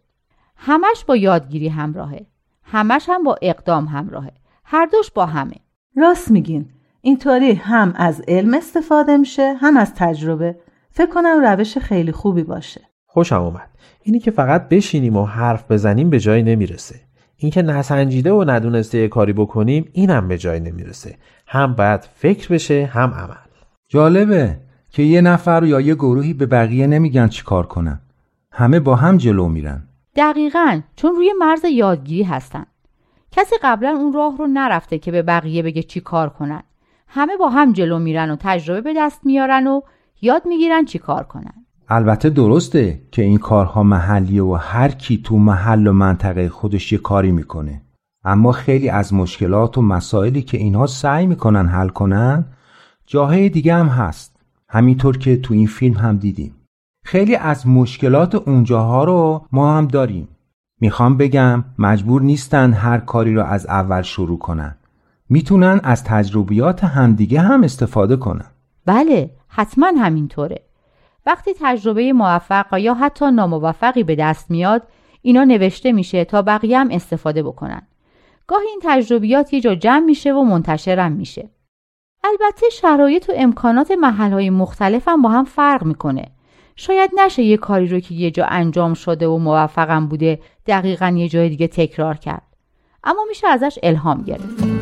همش 0.55 1.05
با 1.07 1.15
یادگیری 1.15 1.67
همراهه. 1.67 2.25
همش 2.63 3.09
هم 3.09 3.23
با 3.23 3.35
اقدام 3.41 3.85
همراهه. 3.85 4.31
هر 4.65 4.85
دوش 4.85 5.11
با 5.11 5.25
همه. 5.25 5.55
راست 5.95 6.31
میگین. 6.31 6.69
اینطوری 7.01 7.53
هم 7.53 7.93
از 7.95 8.21
علم 8.27 8.53
استفاده 8.53 9.17
میشه 9.17 9.53
هم 9.53 9.77
از 9.77 9.93
تجربه. 9.95 10.59
فکر 10.91 11.09
کنم 11.09 11.41
روش 11.41 11.77
خیلی 11.77 12.11
خوبی 12.11 12.43
باشه. 12.43 12.90
خوشم 13.13 13.41
اومد. 13.41 13.69
اینی 14.01 14.19
که 14.19 14.31
فقط 14.31 14.69
بشینیم 14.69 15.17
و 15.17 15.25
حرف 15.25 15.71
بزنیم 15.71 16.09
به 16.09 16.19
جایی 16.19 16.43
نمی‌رسه. 16.43 16.95
اینکه 17.37 17.61
نسنجیده 17.61 18.31
و 18.31 18.43
ندونسته 18.47 18.97
یه 18.97 19.07
کاری 19.07 19.33
بکنیم 19.33 19.89
اینم 19.93 20.27
به 20.27 20.37
جای 20.37 20.59
نمی‌رسه. 20.59 21.15
هم 21.47 21.73
باید 21.73 22.01
فکر 22.15 22.53
بشه 22.53 22.85
هم 22.85 23.09
عمل. 23.13 23.35
جالبه 23.87 24.57
که 24.89 25.03
یه 25.03 25.21
نفر 25.21 25.63
یا 25.63 25.81
یه 25.81 25.95
گروهی 25.95 26.33
به 26.33 26.45
بقیه 26.45 26.87
نمیگن 26.87 27.27
چی 27.27 27.43
کار 27.43 27.65
کنن. 27.65 28.01
همه 28.51 28.79
با 28.79 28.95
هم 28.95 29.17
جلو 29.17 29.47
میرن. 29.47 29.83
دقیقا 30.15 30.81
چون 30.95 31.15
روی 31.15 31.33
مرز 31.39 31.65
یادگیری 31.65 32.23
هستن. 32.23 32.65
کسی 33.31 33.55
قبلا 33.63 33.89
اون 33.89 34.13
راه 34.13 34.37
رو 34.37 34.47
نرفته 34.47 34.97
که 34.97 35.11
به 35.11 35.21
بقیه 35.21 35.63
بگه 35.63 35.83
چی 35.83 36.01
کار 36.01 36.29
کنن. 36.29 36.63
همه 37.07 37.37
با 37.37 37.49
هم 37.49 37.73
جلو 37.73 37.99
میرن 37.99 38.31
و 38.31 38.35
تجربه 38.39 38.81
به 38.81 38.93
دست 38.97 39.25
میارن 39.25 39.67
و 39.67 39.81
یاد 40.21 40.41
می‌گیرن 40.45 40.85
چی 40.85 40.99
کار 40.99 41.23
کنن. 41.23 41.65
البته 41.93 42.29
درسته 42.29 43.01
که 43.11 43.21
این 43.21 43.37
کارها 43.37 43.83
محلیه 43.83 44.43
و 44.43 44.53
هر 44.53 44.89
کی 44.89 45.17
تو 45.17 45.37
محل 45.37 45.87
و 45.87 45.93
منطقه 45.93 46.49
خودش 46.49 46.91
یه 46.91 46.97
کاری 46.97 47.31
می‌کنه. 47.31 47.81
اما 48.23 48.51
خیلی 48.51 48.89
از 48.89 49.13
مشکلات 49.13 49.77
و 49.77 49.81
مسائلی 49.81 50.41
که 50.41 50.57
اینها 50.57 50.87
سعی 50.87 51.27
می‌کنن 51.27 51.67
حل 51.67 51.87
کنن 51.87 52.45
جاهای 53.05 53.49
دیگه 53.49 53.75
هم 53.75 53.87
هست. 53.87 54.39
همینطور 54.69 55.17
که 55.17 55.37
تو 55.37 55.53
این 55.53 55.67
فیلم 55.67 55.97
هم 55.97 56.17
دیدیم. 56.17 56.55
خیلی 57.05 57.35
از 57.35 57.67
مشکلات 57.67 58.35
اونجاها 58.35 59.03
رو 59.03 59.45
ما 59.51 59.77
هم 59.77 59.87
داریم. 59.87 60.27
می‌خوام 60.81 61.17
بگم 61.17 61.63
مجبور 61.79 62.21
نیستن 62.21 62.73
هر 62.73 62.97
کاری 62.97 63.35
رو 63.35 63.43
از 63.43 63.65
اول 63.65 64.01
شروع 64.01 64.39
کنن. 64.39 64.75
می‌تونن 65.29 65.79
از 65.83 66.03
تجربیات 66.03 66.83
همدیگه 66.83 67.41
هم 67.41 67.63
استفاده 67.63 68.15
کنن. 68.15 68.45
بله 68.85 69.29
حتما 69.47 69.87
همینطوره. 69.97 70.61
وقتی 71.25 71.51
تجربه 71.59 72.13
موفق 72.13 72.77
یا 72.77 72.93
حتی 72.93 73.31
ناموفقی 73.31 74.03
به 74.03 74.15
دست 74.15 74.51
میاد 74.51 74.83
اینا 75.21 75.43
نوشته 75.43 75.91
میشه 75.91 76.25
تا 76.25 76.41
بقیه 76.41 76.79
هم 76.79 76.89
استفاده 76.91 77.43
بکنن. 77.43 77.81
گاهی 78.47 78.67
این 78.67 78.79
تجربیات 78.83 79.53
یه 79.53 79.61
جا 79.61 79.75
جمع 79.75 80.05
میشه 80.05 80.33
و 80.33 80.43
منتشرم 80.43 81.11
میشه. 81.11 81.49
البته 82.23 82.69
شرایط 82.69 83.29
و 83.29 83.33
امکانات 83.35 83.91
محلهای 83.91 84.49
مختلف 84.49 85.07
هم 85.07 85.21
با 85.21 85.29
هم 85.29 85.45
فرق 85.45 85.83
می‌کنه. 85.83 86.25
شاید 86.75 87.11
نشه 87.25 87.43
یه 87.43 87.57
کاری 87.57 87.87
رو 87.87 87.99
که 87.99 88.15
یه 88.15 88.31
جا 88.31 88.45
انجام 88.45 88.93
شده 88.93 89.27
و 89.27 89.37
موفقم 89.37 90.07
بوده 90.07 90.39
دقیقا 90.67 91.13
یه 91.17 91.29
جای 91.29 91.49
دیگه 91.49 91.67
تکرار 91.67 92.17
کرد. 92.17 92.47
اما 93.03 93.25
میشه 93.29 93.47
ازش 93.47 93.79
الهام 93.83 94.21
گرفت. 94.21 94.80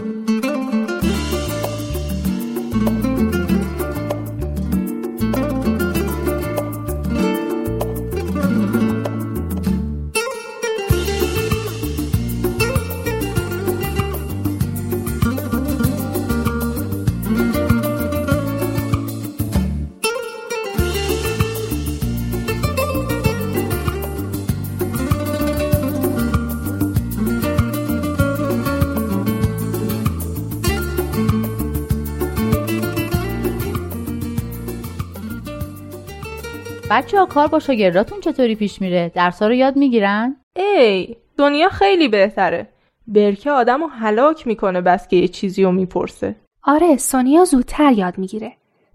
بچه 36.99 37.19
ها 37.19 37.25
کار 37.25 37.47
با 37.47 37.59
شاگرداتون 37.59 38.19
چطوری 38.19 38.55
پیش 38.55 38.81
میره؟ 38.81 39.11
درس 39.15 39.41
رو 39.41 39.53
یاد 39.53 39.75
می‌گیرن؟ 39.77 40.35
ای 40.55 41.15
دنیا 41.37 41.69
خیلی 41.69 42.07
بهتره. 42.07 42.67
برکه 43.07 43.51
آدم 43.51 43.81
رو 43.81 43.87
حلاک 43.87 44.47
می‌کنه 44.47 44.81
بس 44.81 45.07
که 45.07 45.15
یه 45.15 45.27
چیزی 45.27 45.63
رو 45.63 45.71
می‌پرسه. 45.71 46.35
آره 46.63 46.97
سونیا 46.97 47.45
زودتر 47.45 47.91
یاد 47.91 48.17
می‌گیره. 48.17 48.51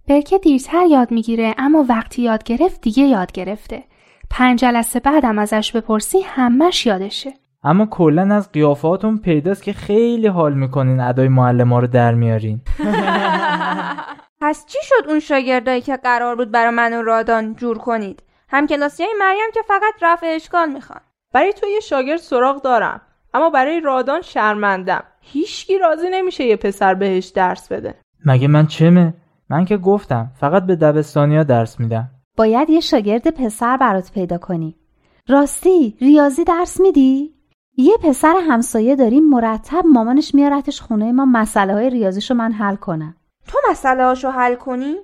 برکه 0.08 0.38
دیرتر 0.38 0.86
یاد 0.90 1.10
می‌گیره 1.10 1.54
اما 1.58 1.84
وقتی 1.88 2.22
یاد 2.22 2.44
گرفت 2.44 2.80
دیگه 2.80 3.02
یاد 3.02 3.32
گرفته. 3.32 3.84
پنج 4.30 4.58
جلسه 4.58 5.00
بعدم 5.00 5.38
ازش 5.38 5.72
بپرسی 5.72 6.18
همش 6.20 6.86
یادشه. 6.86 7.32
اما 7.62 7.86
کلا 7.86 8.34
از 8.34 8.52
قیافاتون 8.52 9.18
پیداست 9.18 9.62
که 9.62 9.72
خیلی 9.72 10.26
حال 10.26 10.54
می‌کنین 10.54 11.00
ادای 11.00 11.28
معلم 11.28 11.74
رو 11.74 11.86
در 11.86 12.14
میارین. 12.14 12.60
پس 14.46 14.66
چی 14.66 14.78
شد 14.82 15.08
اون 15.08 15.20
شاگردایی 15.20 15.80
که 15.80 15.96
قرار 15.96 16.36
بود 16.36 16.50
برای 16.50 16.74
من 16.74 16.92
و 16.92 17.02
رادان 17.02 17.54
جور 17.54 17.78
کنید؟ 17.78 18.22
هم 18.48 18.66
کلاسی 18.66 19.04
مریم 19.18 19.50
که 19.54 19.60
فقط 19.68 19.94
رفع 20.02 20.26
اشکال 20.26 20.72
می‌خوان. 20.72 21.00
برای 21.32 21.52
تو 21.52 21.66
یه 21.66 21.80
شاگرد 21.80 22.20
سراغ 22.20 22.62
دارم 22.62 23.00
اما 23.34 23.50
برای 23.50 23.80
رادان 23.80 24.20
شرمندم. 24.20 25.04
هیچکی 25.20 25.78
راضی 25.78 26.06
نمیشه 26.10 26.44
یه 26.44 26.56
پسر 26.56 26.94
بهش 26.94 27.26
درس 27.26 27.72
بده. 27.72 27.94
مگه 28.26 28.48
من 28.48 28.66
چمه؟ 28.66 29.14
من 29.50 29.64
که 29.64 29.76
گفتم 29.76 30.30
فقط 30.40 30.66
به 30.66 30.76
دبستانیا 30.76 31.42
درس 31.42 31.80
میدم. 31.80 32.10
باید 32.36 32.70
یه 32.70 32.80
شاگرد 32.80 33.30
پسر 33.30 33.76
برات 33.76 34.12
پیدا 34.12 34.38
کنی. 34.38 34.76
راستی 35.28 35.96
ریاضی 36.00 36.44
درس 36.44 36.80
میدی؟ 36.80 37.34
یه 37.76 37.96
پسر 38.02 38.34
همسایه 38.48 38.96
داریم 38.96 39.28
مرتب 39.28 39.82
مامانش 39.86 40.34
میارتش 40.34 40.80
خونه 40.80 41.12
ما 41.12 41.24
مسئله 41.24 41.72
های 41.72 41.90
ریاضیشو 41.90 42.34
من 42.34 42.52
حل 42.52 42.76
کنم. 42.76 43.16
تو 43.46 43.58
مسئله 43.70 44.04
هاشو 44.04 44.30
حل 44.30 44.54
کنی؟ 44.54 44.96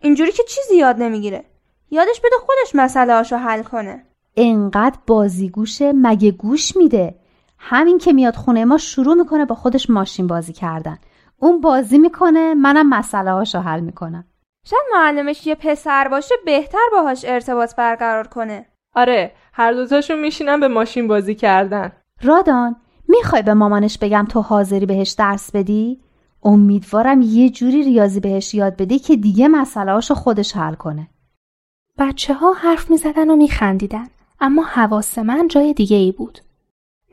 اینجوری 0.00 0.32
که 0.32 0.42
چیزی 0.42 0.76
یاد 0.76 1.02
نمی‌گیره. 1.02 1.44
یادش 1.90 2.20
بده 2.20 2.36
خودش 2.40 2.74
مسئله 2.74 3.14
هاشو 3.14 3.36
حل 3.36 3.62
کنه. 3.62 4.06
انقدر 4.36 4.98
بازیگوشه 5.06 5.92
مگه 5.92 6.30
گوش 6.30 6.76
میده؟ 6.76 7.14
همین 7.58 7.98
که 7.98 8.12
میاد 8.12 8.34
خونه 8.34 8.64
ما 8.64 8.78
شروع 8.78 9.14
می‌کنه 9.14 9.44
با 9.44 9.54
خودش 9.54 9.90
ماشین 9.90 10.26
بازی 10.26 10.52
کردن. 10.52 10.98
اون 11.36 11.60
بازی 11.60 11.98
می‌کنه 11.98 12.54
منم 12.54 12.88
مسئله 12.88 13.30
هاشو 13.30 13.58
حل 13.58 13.80
می‌کنم. 13.80 14.24
شاید 14.66 14.82
معلمش 14.92 15.46
یه 15.46 15.54
پسر 15.54 16.08
باشه 16.08 16.34
بهتر 16.44 16.88
باهاش 16.92 17.24
ارتباط 17.24 17.74
برقرار 17.76 18.26
کنه. 18.26 18.66
آره 18.94 19.32
هر 19.52 19.72
دوتاشون 19.72 20.20
میشینن 20.20 20.60
به 20.60 20.68
ماشین 20.68 21.08
بازی 21.08 21.34
کردن. 21.34 21.92
رادان 22.22 22.76
می‌خوای 23.08 23.42
به 23.42 23.54
مامانش 23.54 23.98
بگم 23.98 24.26
تو 24.28 24.40
حاضری 24.40 24.86
بهش 24.86 25.10
درس 25.10 25.50
بدی؟ 25.50 26.00
امیدوارم 26.46 27.22
یه 27.22 27.50
جوری 27.50 27.82
ریاضی 27.82 28.20
بهش 28.20 28.54
یاد 28.54 28.76
بده 28.76 28.98
که 28.98 29.16
دیگه 29.16 29.48
مسئلهاشو 29.48 30.14
خودش 30.14 30.56
حل 30.56 30.74
کنه. 30.74 31.08
بچه 31.98 32.34
ها 32.34 32.52
حرف 32.52 32.90
می 32.90 32.96
زدن 32.96 33.30
و 33.30 33.36
می 33.36 33.48
خندیدن. 33.48 34.08
اما 34.40 34.62
حواس 34.62 35.18
من 35.18 35.48
جای 35.48 35.74
دیگه 35.74 35.96
ای 35.96 36.12
بود. 36.12 36.38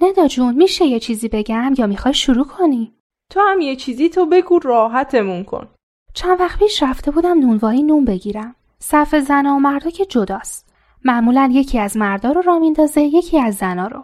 ندا 0.02 0.28
جون 0.28 0.56
میشه 0.56 0.86
یه 0.86 1.00
چیزی 1.00 1.28
بگم 1.28 1.74
یا 1.78 1.88
می‌خوای 1.88 2.13
شروع 2.13 2.46
کنی؟ 2.46 2.93
تو 3.30 3.39
هم 3.39 3.62
یه 3.62 3.76
چیزی 3.76 4.10
تو 4.10 4.26
بگو 4.26 4.60
راحتمون 4.60 5.43
کن. 5.43 5.67
چند 6.13 6.41
وقت 6.41 6.60
پیش 6.60 6.84
رفته 6.84 7.12
بودم 7.12 7.39
نونوایی 7.39 7.84
نون 7.84 8.06
بگیرم. 8.06 8.56
صف 8.80 9.15
زن 9.15 9.46
و 9.46 9.60
مردا 9.60 9.89
که 9.89 10.06
جداست. 10.06 10.74
معمولا 11.06 11.50
یکی 11.54 11.80
از 11.80 11.98
مردا 11.98 12.32
رو 12.32 12.41
را 12.41 12.60
میندازه 12.60 13.02
یکی 13.02 13.39
از 13.39 13.56
زنا 13.56 13.88
رو. 13.88 14.04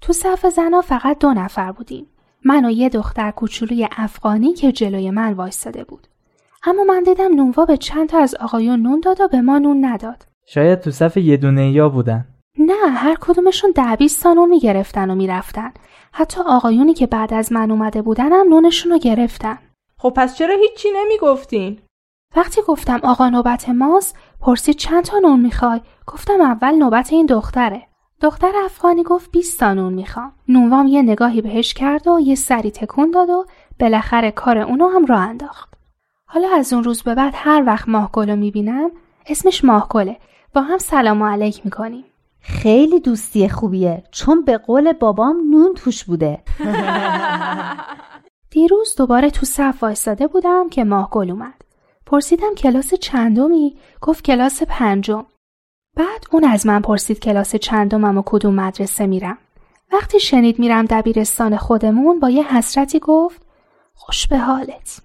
تو 0.00 0.12
صف 0.12 0.46
زنا 0.46 0.80
فقط 0.80 1.18
دو 1.18 1.32
نفر 1.32 1.72
بودیم. 1.72 2.06
من 2.44 2.64
و 2.64 2.70
یه 2.70 2.88
دختر 2.88 3.30
کوچولوی 3.30 3.88
افغانی 3.96 4.52
که 4.52 4.72
جلوی 4.72 5.10
من 5.10 5.32
وایستاده 5.32 5.84
بود. 5.84 6.08
اما 6.64 6.84
من 6.84 7.02
دیدم 7.02 7.34
نونوا 7.34 7.64
به 7.64 7.76
چند 7.76 8.08
تا 8.08 8.18
از 8.18 8.34
آقایون 8.34 8.82
نون 8.82 9.00
داد 9.00 9.20
و 9.20 9.28
به 9.28 9.40
ما 9.40 9.58
نون 9.58 9.84
نداد. 9.84 10.26
شاید 10.46 10.80
تو 10.80 10.90
صف 10.90 11.16
یه 11.16 11.36
دونه 11.36 11.70
یا 11.70 11.88
بودن. 11.88 12.24
نه 12.58 12.88
هر 12.90 13.16
کدومشون 13.20 13.70
ده 13.70 13.96
بیست 13.96 14.22
تا 14.22 14.32
نون 14.32 14.48
می‌گرفتن 14.48 15.10
و 15.10 15.14
می‌رفتن. 15.14 15.72
حتی 16.12 16.40
آقایونی 16.46 16.94
که 16.94 17.06
بعد 17.06 17.34
از 17.34 17.52
من 17.52 17.70
اومده 17.70 18.02
بودن 18.02 18.32
هم 18.32 18.48
نونشون 18.48 18.92
رو 18.92 18.98
گرفتن. 18.98 19.58
خب 19.98 20.12
پس 20.16 20.36
چرا 20.36 20.54
هیچی 20.56 20.88
نمی‌گفتین؟ 20.96 21.78
وقتی 22.36 22.60
گفتم 22.68 23.00
آقا 23.02 23.28
نوبت 23.28 23.68
ماست 23.68 24.16
پرسید 24.40 24.76
چند 24.76 25.04
تا 25.04 25.18
نون 25.18 25.40
می‌خوای 25.40 25.80
گفتم 26.06 26.40
اول 26.40 26.74
نوبت 26.74 27.12
این 27.12 27.26
دختره 27.26 27.82
دختر 28.24 28.52
افغانی 28.64 29.02
گفت 29.02 29.30
20 29.30 29.60
تا 29.60 29.74
نون 29.74 29.92
می‌خوام. 29.92 30.32
نونوام 30.48 30.86
یه 30.86 31.02
نگاهی 31.02 31.40
بهش 31.40 31.74
کرد 31.74 32.08
و 32.08 32.20
یه 32.20 32.34
سری 32.34 32.70
تکون 32.70 33.10
داد 33.10 33.30
و 33.30 33.46
بالاخره 33.80 34.30
کار 34.30 34.58
اونو 34.58 34.88
هم 34.88 35.06
راه 35.06 35.20
انداخت. 35.20 35.74
حالا 36.26 36.48
از 36.56 36.72
اون 36.72 36.84
روز 36.84 37.02
به 37.02 37.14
بعد 37.14 37.32
هر 37.36 37.62
وقت 37.66 37.88
ماهگل 37.88 38.30
رو 38.30 38.36
می‌بینم 38.36 38.90
اسمش 39.26 39.64
ماهگله 39.64 40.16
با 40.54 40.60
هم 40.60 40.78
سلام 40.78 41.22
و 41.22 41.26
علیک 41.26 41.60
می‌کنیم. 41.64 42.04
خیلی 42.40 43.00
دوستی 43.00 43.48
خوبیه 43.48 44.02
چون 44.10 44.44
به 44.44 44.58
قول 44.58 44.92
بابام 44.92 45.36
نون 45.50 45.74
توش 45.74 46.04
بوده. 46.04 46.38
دیروز 48.50 48.94
دوباره 48.98 49.30
تو 49.30 49.46
صف 49.46 49.82
وایستاده 49.82 50.26
بودم 50.26 50.68
که 50.68 50.84
ماهگل 50.84 51.30
اومد. 51.30 51.62
پرسیدم 52.06 52.54
کلاس 52.58 52.94
چندمی؟ 52.94 53.76
گفت 54.00 54.24
کلاس 54.24 54.62
پنجم. 54.62 55.26
بعد 55.96 56.24
اون 56.30 56.44
از 56.44 56.66
من 56.66 56.80
پرسید 56.80 57.20
کلاس 57.20 57.56
چندمم 57.56 58.18
و 58.18 58.22
کدوم 58.26 58.54
مدرسه 58.54 59.06
میرم. 59.06 59.38
وقتی 59.92 60.20
شنید 60.20 60.58
میرم 60.58 60.84
دبیرستان 60.84 61.56
خودمون 61.56 62.20
با 62.20 62.30
یه 62.30 62.56
حسرتی 62.56 62.98
گفت 62.98 63.42
خوش 63.94 64.26
به 64.26 64.38
حالت. 64.38 65.00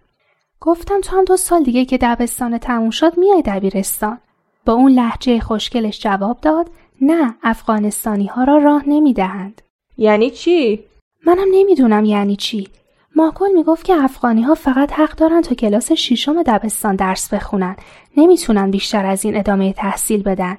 گفتم 0.60 1.02
تو 1.02 1.18
هم 1.18 1.26
دو 1.26 1.38
سال 1.38 1.64
دیگه 1.64 1.86
که 1.86 1.98
دبستان 2.02 2.58
تموم 2.58 2.90
شد 2.90 3.18
میای 3.18 3.42
دبیرستان. 3.42 4.18
با 4.66 4.74
اون 4.74 4.92
لحجه 4.92 5.40
خوشگلش 5.40 6.00
جواب 6.00 6.42
داد 6.42 6.70
نه 7.02 7.36
افغانستانی 7.44 8.28
ها 8.28 8.44
را 8.44 8.58
راه 8.58 8.84
نمی‌دهند. 8.88 9.62
یعنی 9.98 10.30
چی؟ 10.30 10.86
منم 11.26 11.48
نمی‌دونم 11.52 12.06
یعنی 12.06 12.36
چی 12.36 12.68
ماکل 13.16 13.52
می‌گفت 13.54 13.86
که 13.86 14.04
افغانی 14.04 14.42
ها 14.42 14.56
فقط 14.56 14.92
حق 14.92 15.16
دارن 15.16 15.42
تا 15.42 15.56
کلاس 15.56 15.92
شیشم 15.92 16.44
دبستان 16.44 16.96
درس 16.96 17.34
بخونن 17.34 17.76
نمی‌تونن 18.18 18.72
بیشتر 18.72 19.06
از 19.06 19.26
این 19.26 19.38
ادامه 19.38 19.74
تحصیل 19.74 20.24
بدن 20.24 20.58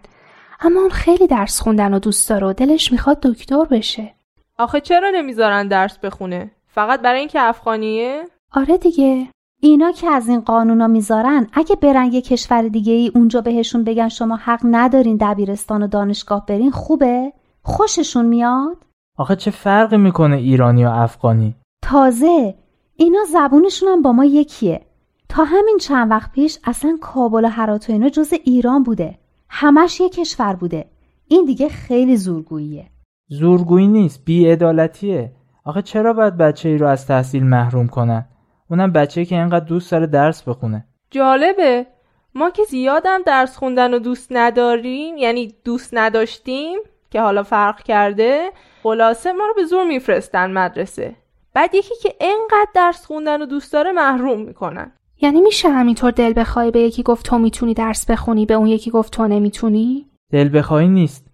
اما 0.63 0.81
اون 0.81 0.91
خیلی 0.91 1.27
درس 1.27 1.61
خوندن 1.61 1.95
و 1.95 1.99
دوست 1.99 2.31
داره 2.31 2.47
و 2.47 2.53
دلش 2.53 2.93
می‌خواد 2.93 3.21
دکتر 3.21 3.65
بشه. 3.65 4.15
آخه 4.59 4.81
چرا 4.81 5.11
نمی‌ذارن 5.15 5.69
درس 5.69 5.99
بخونه؟ 5.99 6.51
فقط 6.67 7.01
برای 7.01 7.19
اینکه 7.19 7.41
افغانیه؟ 7.43 8.25
آره 8.53 8.79
دیگه. 8.79 9.29
اینا 9.61 9.93
که 9.93 10.07
از 10.09 10.29
این 10.29 10.41
قانونا 10.41 10.87
می‌ذارن 10.87 11.47
اگه 11.53 11.77
برن 11.77 12.13
یه 12.13 12.23
کشور 12.23 12.63
دیگه 12.63 12.93
ای 12.93 13.13
اونجا 13.15 13.41
بهشون 13.41 13.85
بگن 13.85 14.09
شما 14.09 14.37
حق 14.37 14.61
ندارین 14.65 15.19
دبیرستان 15.21 15.83
و 15.83 15.87
دانشگاه 15.87 16.47
برین 16.47 16.71
خوبه؟ 16.71 17.33
خوششون 17.63 18.27
میاد؟ 18.27 18.77
آخه 19.19 19.37
چه 19.37 19.51
فرقی 19.51 19.97
می‌کنه 19.97 20.37
ایرانی 20.37 20.85
و 20.85 20.89
افغانی؟ 20.89 21.55
تازه 21.83 22.55
اینا 22.97 23.25
زبونشون 23.33 23.89
هم 23.89 24.03
با 24.03 24.13
ما 24.13 24.25
یکیه. 24.25 24.87
تا 25.29 25.45
همین 25.45 25.79
چند 25.81 26.11
وقت 26.11 26.33
پیش 26.33 26.59
اصلا 26.65 26.99
کابل 27.01 27.45
و 27.45 27.49
هرات 27.49 27.91
و 27.91 27.93
اینا 27.93 28.09
جز 28.09 28.33
ایران 28.45 28.83
بوده. 28.83 29.19
همش 29.51 30.01
یه 30.01 30.09
کشور 30.09 30.53
بوده. 30.53 30.85
این 31.29 31.45
دیگه 31.45 31.69
خیلی 31.69 32.17
زورگوییه. 32.17 32.87
زورگویی 33.29 33.89
نیست 33.89 34.25
بیعدالتیه. 34.25 35.33
آخه 35.65 35.83
چرا 35.83 36.13
باید 36.13 36.37
بچه 36.37 36.69
ای 36.69 36.79
رو 36.79 36.87
از 36.87 37.07
تحصیل 37.07 37.45
محروم 37.45 37.89
کنن؟ 37.89 38.29
اونم 38.71 38.93
بچه 38.93 39.25
که 39.25 39.35
اینقدر 39.35 39.65
دوست 39.65 39.93
داره 39.93 40.07
درس 40.07 40.43
بخونه. 40.43 40.87
جالبه. 41.11 41.87
ما 42.35 42.51
که 42.51 42.63
زیادم 42.65 43.23
درس 43.27 43.57
خوندن 43.57 43.95
و 43.95 43.99
دوست 43.99 44.29
نداریم 44.31 45.17
یعنی 45.17 45.55
دوست 45.65 45.91
نداشتیم 45.93 46.79
که 47.11 47.21
حالا 47.21 47.43
فرق 47.43 47.83
کرده 47.83 48.51
خلاصه 48.83 49.33
ما 49.33 49.47
رو 49.47 49.55
به 49.55 49.65
زور 49.65 49.85
میفرستن 49.85 50.53
مدرسه. 50.53 51.17
بعد 51.55 51.75
یکی 51.75 51.95
که 52.03 52.15
انقدر 52.21 52.71
درس 52.75 53.07
خوندن 53.07 53.43
و 53.43 53.47
دوست 53.47 53.73
داره 53.73 53.93
محروم 53.93 54.41
می‌کنن. 54.41 54.93
یعنی 55.23 55.41
میشه 55.41 55.69
همینطور 55.69 56.11
دل 56.11 56.33
بخوای 56.37 56.71
به 56.71 56.81
یکی 56.81 57.03
گفت 57.03 57.27
تو 57.27 57.39
می‌تونی 57.39 57.75
درس 57.75 58.11
بخونی 58.11 58.47
به 58.47 58.55
اون 58.55 58.67
یکی 58.67 58.91
گفت 58.91 59.13
تو 59.13 59.29
نمی‌تونی؟ 59.29 60.07
دل 60.31 60.59
بخوایی 60.59 60.89
نیست. 60.89 61.27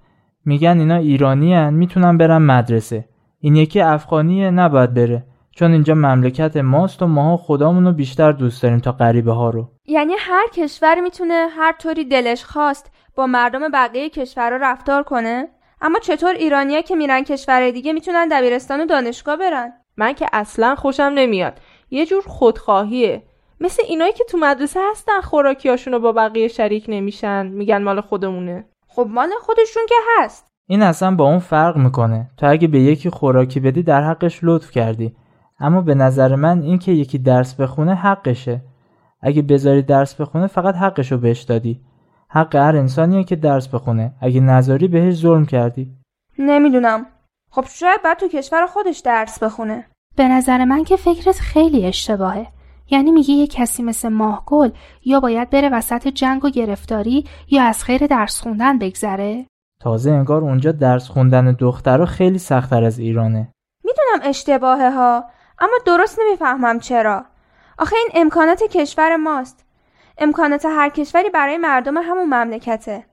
میگن 0.45 0.79
اینا 0.79 0.97
ایرانی 0.97 1.55
هن 1.55 1.75
می‌تونن 1.75 2.19
برن 2.19 2.39
مدرسه. 2.39 3.09
این 3.41 3.57
یکی 3.57 3.81
افغانیه 3.81 4.51
نباید 4.51 4.95
بره. 4.95 5.25
چون 5.51 5.73
اینجا 5.73 5.95
مملکت 5.95 6.57
ماست 6.57 7.03
و 7.03 7.07
ماها 7.07 7.37
خدامونو 7.37 7.93
بیشتر 7.93 8.33
دوست 8.33 8.63
داریم 8.63 8.79
تا 8.79 8.93
غریبه 8.93 9.33
ها 9.33 9.51
رو. 9.51 9.71
یعنی 9.87 10.13
هر 10.19 10.47
کشور 10.55 11.01
می‌تونه 11.01 11.47
هر 11.51 11.73
طوری 11.73 12.05
دلش 12.05 12.45
خواست 12.45 12.91
با 13.15 13.27
مردم 13.27 13.69
بقیه 13.69 14.11
کشورها 14.11 14.57
رفتار 14.57 15.03
کنه؟ 15.03 15.49
اما 15.81 15.99
چطور 15.99 16.35
ایرانیا 16.35 16.81
که 16.81 16.97
میرن 16.97 17.23
کشور 17.23 17.71
دیگه 17.71 17.93
می‌تونن 17.93 18.29
دبیرستان 18.29 18.81
و 18.81 18.87
دانشگاه 18.87 19.37
برن؟ 19.37 19.73
من 19.97 20.13
که 20.13 20.27
اصلا 20.33 20.75
خوشم 20.75 21.13
نمیاد. 21.15 21.61
یه 21.91 22.07
جور 22.07 22.23
خودخواهیه. 22.27 23.23
مثل 23.61 23.83
اینایی 23.89 24.13
که 24.13 24.25
تو 24.25 24.39
مدرسه 24.39 24.81
هستن 24.91 25.21
خوراکیاشونو 25.21 25.99
با 25.99 26.13
بقیه 26.13 26.49
شریک 26.49 26.85
نمیشن 26.89 27.47
میگن 27.47 27.83
مال 27.83 28.01
خودمونه. 28.01 28.65
خب 28.89 29.07
مال 29.11 29.29
خودشون 29.41 29.83
که 29.89 29.95
هست. 30.19 30.47
این 30.69 30.83
اصلا 30.83 31.15
با 31.15 31.29
اون 31.29 31.39
فرق 31.39 31.77
می‌کنه. 31.77 32.31
تو 32.37 32.51
اگه 32.51 32.69
به 32.69 32.81
یکی 32.81 33.11
خوراکی 33.11 33.61
بدی 33.61 33.83
در 33.83 34.03
حقش 34.03 34.41
لطف 34.43 34.71
کردی. 34.71 35.17
اما 35.61 35.81
به 35.81 35.95
نظر 35.95 36.35
من 36.35 36.63
این 36.63 36.79
که 36.79 36.93
یکی 36.93 37.19
درس 37.19 37.55
بخونه 37.55 37.95
حقشه. 37.95 38.61
اگه 39.21 39.43
بذاری 39.43 39.83
درس 39.83 40.15
بخونه 40.21 40.47
فقط 40.47 40.75
حقشو 40.75 41.19
بهش 41.19 41.43
دادی. 41.43 41.81
حق 42.29 42.57
هر 42.57 42.77
انسانیه 42.77 43.25
که 43.25 43.37
درس 43.37 43.69
بخونه. 43.69 44.15
اگه 44.21 44.41
نذاری 44.41 44.89
بهش 44.89 45.15
ظلم 45.15 45.47
کردی. 45.47 45.91
نمی‌دونم. 46.39 47.07
خب 47.51 47.65
شاید 47.69 48.03
بعد 48.05 48.19
تو 48.19 48.29
کشور 48.29 48.67
خودش 48.67 48.99
درس 48.99 49.43
بخونه. 49.43 49.87
به 50.17 50.29
نظر 50.29 50.65
من 50.65 50.85
که 50.85 50.97
فکرت 50.97 51.39
خیلی 51.39 51.87
اشتباهه. 51.87 52.47
یعنی 52.91 53.11
میگی 53.11 53.33
یه 53.33 53.47
کسی 53.47 53.83
مثل 53.83 54.09
ماهگل 54.09 54.71
یا 55.05 55.21
باید 55.21 55.51
بره 55.51 55.69
وسط 55.69 56.09
جنگ 56.09 56.45
و 56.45 56.51
گرفتاری 56.51 57.25
یا 57.51 57.63
از 57.63 57.85
خیر 57.85 58.07
درس 58.07 58.41
خوندن 58.41 58.79
بگذره؟ 58.79 59.47
تازه 59.81 60.11
انگار 60.11 60.43
اونجا 60.43 60.73
درس 60.73 61.09
خوندن 61.09 61.53
دخترها 61.53 62.07
خیلی 62.07 62.39
سختتر 62.39 62.85
از 62.85 62.99
ایرانه. 62.99 63.53
می‌دونم 63.85 64.29
اشتباهه 64.29 64.91
ها 64.91 65.25
اما 65.59 65.75
درست 65.87 66.21
نمی‌فهمم 66.21 66.81
چرا. 66.81 67.25
آخه 67.79 67.97
این 67.97 68.09
امکانات 68.15 68.63
کشور 68.63 69.17
ماست. 69.17 69.67
امکانات 70.19 70.65
هر 70.65 70.89
کشوری 70.89 71.31
برای 71.31 71.57
مردم 71.57 71.97
همون 71.97 72.25
مملکته. 72.25 73.07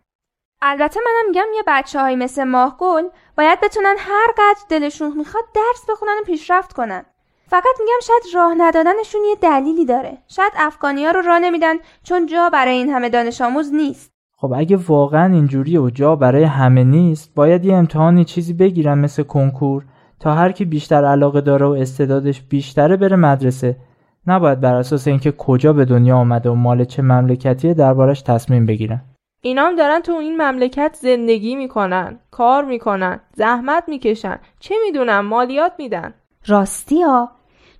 البته 0.62 1.00
منم 1.06 1.28
میگم 1.28 1.56
یه 1.56 1.64
بچه 1.68 2.02
های 2.02 2.16
مثل 2.16 2.44
ماهگل 2.44 3.04
باید 3.38 3.60
بتونن 3.62 3.96
هر 4.00 4.28
قدر 4.38 4.62
دلشون 4.70 5.18
می‌خواد 5.18 5.44
درس 5.56 5.86
بخونن 5.90 6.16
و 6.22 6.26
پیشرفت 6.26 6.74
کنن. 6.74 7.06
فقط 7.48 7.76
میگم 7.80 8.00
شاید 8.04 8.36
راه 8.36 8.54
ندادنشون 8.58 9.22
یه 9.30 9.36
دلیلی 9.42 9.86
داره. 9.86 10.18
شاید 10.28 10.52
افغانی 10.56 11.06
ها 11.06 11.12
رو 11.12 11.22
راه 11.22 11.40
نمیدن 11.40 11.76
چون 12.04 12.26
جا 12.26 12.50
برای 12.54 12.74
این 12.74 12.90
همه 12.90 13.10
دانش 13.10 13.42
آموز 13.42 13.74
نیست. 13.74 14.12
خب 14.38 14.54
اگه 14.56 14.78
واقعا 14.78 15.34
اینجوریه 15.34 15.80
و 15.80 15.90
جا 15.90 16.16
برای 16.16 16.44
همه 16.44 16.84
نیست 16.84 17.36
باید 17.36 17.66
یه 17.66 17.76
امتحانی 17.76 18.26
چیزی 18.26 18.54
بگیرن 18.54 18.98
مثل 18.98 19.24
کنکور 19.24 19.86
تا 20.20 20.34
هر 20.34 20.52
کی 20.52 20.66
بیشتر 20.66 21.06
علاقه 21.06 21.42
داره 21.42 21.66
و 21.66 21.70
استعدادش 21.70 22.42
بیشتره 22.42 22.98
بره 22.98 23.16
مدرسه. 23.16 23.78
نباید 24.28 24.60
بر 24.62 24.76
اساس 24.76 25.08
اینکه 25.08 25.32
کجا 25.32 25.74
به 25.74 25.86
دنیا 25.86 26.18
آمده 26.18 26.50
و 26.50 26.56
مال 26.56 26.84
چه 26.84 27.02
مملکتیه 27.02 27.74
دربارش 27.74 28.22
تصمیم 28.22 28.66
بگیرن. 28.66 29.02
اینام 29.42 29.76
دارن 29.76 30.00
تو 30.00 30.12
این 30.12 30.42
مملکت 30.42 30.98
زندگی 31.02 31.56
می‌کنن 31.56 32.20
کار 32.32 32.66
می‌کنن 32.66 33.20
زحمت 33.36 33.84
می‌کشن. 33.88 34.40
چه 34.60 34.76
می‌دونم؟ 34.86 35.26
مالیات 35.26 35.72
میدن. 35.78 36.14
راستی 36.48 37.02
ها 37.02 37.32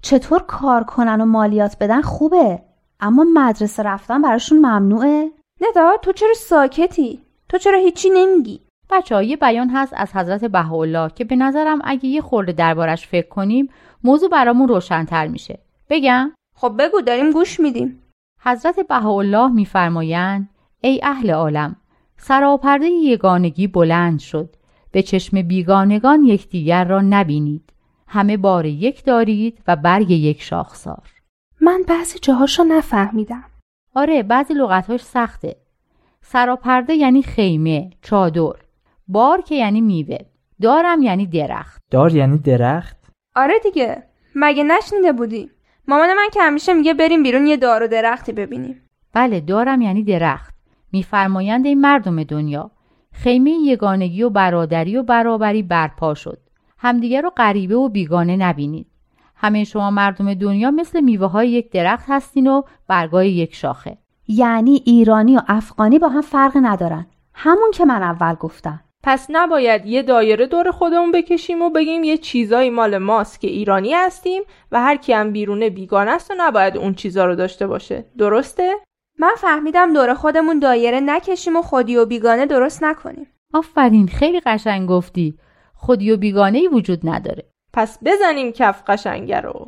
چطور 0.02 0.40
کار 0.40 0.84
کنن 0.84 1.22
و 1.22 1.26
مالیات 1.26 1.78
بدن 1.80 2.02
خوبه 2.02 2.60
اما 3.00 3.26
مدرسه 3.34 3.84
رفتن 3.84 4.22
براشون 4.22 4.58
ممنوعه؟ 4.58 5.32
ندا 5.62 5.92
تو 6.02 6.12
چرا 6.12 6.34
ساکتی؟ 6.38 7.20
تو 7.50 7.58
چرا 7.58 7.80
هیچی 7.80 8.10
نمیگی؟ 8.10 8.62
بچه 8.90 9.26
یه 9.26 9.38
بیان 9.38 9.70
هست 9.70 9.94
از 9.96 10.16
حضرت 10.16 10.46
بهاءالله 10.46 11.10
که 11.16 11.24
به 11.24 11.36
نظرم 11.36 11.80
اگه 11.84 12.06
یه 12.06 12.22
خورده 12.22 12.52
دربارش 12.52 13.08
فکر 13.08 13.28
کنیم 13.28 13.70
موضوع 14.04 14.30
برامون 14.30 14.68
روشنتر 14.68 15.28
میشه. 15.28 15.60
بگم؟ 15.90 16.32
خب 16.56 16.76
بگو 16.80 17.02
داریم 17.02 17.32
گوش 17.32 17.60
میدیم. 17.60 18.04
حضرت 18.44 18.80
بهاءالله 18.80 19.52
میفرمایند 19.52 20.50
ای 20.82 21.00
اهل 21.04 21.32
عالم 21.32 21.76
سراپرده 22.18 22.86
یگانگی 22.86 23.68
بلند 23.68 24.20
شد. 24.20 24.56
به 24.92 25.02
چشم 25.02 25.42
بیگانگان 25.42 26.24
یکدیگر 26.24 26.86
را 26.86 27.02
نبینید. 27.02 27.74
همه 28.14 28.38
بار 28.38 28.66
یک 28.66 29.04
دارید 29.04 29.60
و 29.68 29.76
برگ 29.76 30.12
یک 30.12 30.42
شاخسار. 30.42 31.10
من 31.62 31.84
بعضی 31.88 32.20
جاهاشو 32.20 32.64
نفهمیدم. 32.64 33.44
آره 33.96 34.24
بعضی 34.24 34.54
لغتهاش 34.54 35.02
سخته. 35.04 35.56
سراپرده 36.22 36.94
یعنی 36.94 37.22
خیمه 37.24 37.90
چادر. 38.02 38.54
بار 39.08 39.42
که 39.42 39.56
یعنی 39.56 39.82
میوه. 39.82 40.18
دارم 40.62 41.02
یعنی 41.02 41.26
درخت. 41.26 41.82
دار 41.92 42.16
یعنی 42.16 42.38
درخت؟ 42.38 42.98
آره 43.36 43.54
دیگه. 43.64 44.04
مگه 44.36 44.64
نشنیده 44.64 45.12
بودی؟ 45.12 45.52
مامان 45.88 46.14
من 46.14 46.30
که 46.34 46.42
همیشه 46.42 46.74
میگه 46.74 46.94
بریم 46.94 47.24
بیرون 47.24 47.48
یه 47.48 47.58
دار 47.58 47.84
و 47.84 47.88
درختی 47.88 48.32
ببینیم. 48.32 48.82
بله 49.14 49.40
دارم 49.40 49.82
یعنی 49.82 50.04
درخت. 50.04 50.54
میفرمایند 50.92 51.66
این 51.66 51.82
مردم 51.82 52.24
دنیا 52.24 52.72
خیمه 53.12 53.52
یگانگی 53.52 54.24
و 54.24 54.30
برادری 54.30 54.98
و 54.98 55.04
برابری 55.04 55.64
برپا 55.64 56.14
شد. 56.14 56.43
همدیگر 56.84 57.22
رو 57.22 57.30
غریبه 57.30 57.76
و 57.76 57.90
بیگانه 57.90 58.38
نبینید. 58.38 58.88
همه 59.36 59.64
شما 59.64 59.92
مردم 59.92 60.34
دنیا 60.34 60.72
مثل 60.72 61.02
میوه 61.02 61.28
های 61.28 61.50
یک 61.50 61.72
درخت 61.72 62.06
هستین 62.08 62.48
و 62.48 62.62
برگای 62.88 63.32
یک 63.32 63.56
شاخه. 63.56 63.98
یعنی 64.28 64.82
ایرانی 64.86 65.38
و 65.38 65.42
افغانی 65.48 66.00
با 66.00 66.10
هم 66.10 66.22
فرق 66.22 66.52
ندارن. 66.62 67.06
همون 67.34 67.72
که 67.74 67.86
من 67.86 68.04
اول 68.04 68.34
گفتم. 68.36 68.82
پس 69.04 69.28
نباید 69.30 69.86
یه 69.86 70.04
دایره 70.04 70.46
دور 70.46 70.72
خودمون 70.72 71.12
بکشیم 71.12 71.62
و 71.62 71.70
بگیم 71.70 72.04
یه 72.04 72.18
چیزایی 72.18 72.70
مال 72.70 72.98
ماست 72.98 73.42
که 73.42 73.48
ایرانی 73.48 73.94
هستیم 73.94 74.42
و 74.72 74.82
هر 74.82 74.96
کی 74.96 75.14
هم 75.14 75.32
بیرونه 75.32 75.70
بیگانه 75.70 76.12
است 76.12 76.32
و 76.32 76.34
نباید 76.38 76.78
اون 76.78 76.94
چیزا 76.94 77.26
رو 77.26 77.36
داشته 77.36 77.68
باشه. 77.68 78.06
درسته؟ 78.18 78.74
من 79.20 79.34
فهمیدم 79.38 79.94
دور 79.94 80.14
خودمون 80.14 80.60
دایره 80.60 81.00
نکشیم 81.00 81.56
و 81.56 81.62
خودی 81.62 81.98
و 81.98 82.06
بیگانه 82.06 82.46
درست 82.46 82.84
نکنیم. 82.84 83.28
آفرین 83.54 84.08
خیلی 84.08 84.40
قشنگ 84.40 84.90
گفتی. 84.90 85.38
خودی 85.86 86.12
و 86.12 86.18
بیگانه 86.18 86.58
ای 86.58 86.68
وجود 86.68 87.00
نداره. 87.04 87.44
پس 87.74 88.00
بزنیم 88.06 88.52
کف 88.52 88.84
قشنگه 88.88 89.42
رو. 89.42 89.68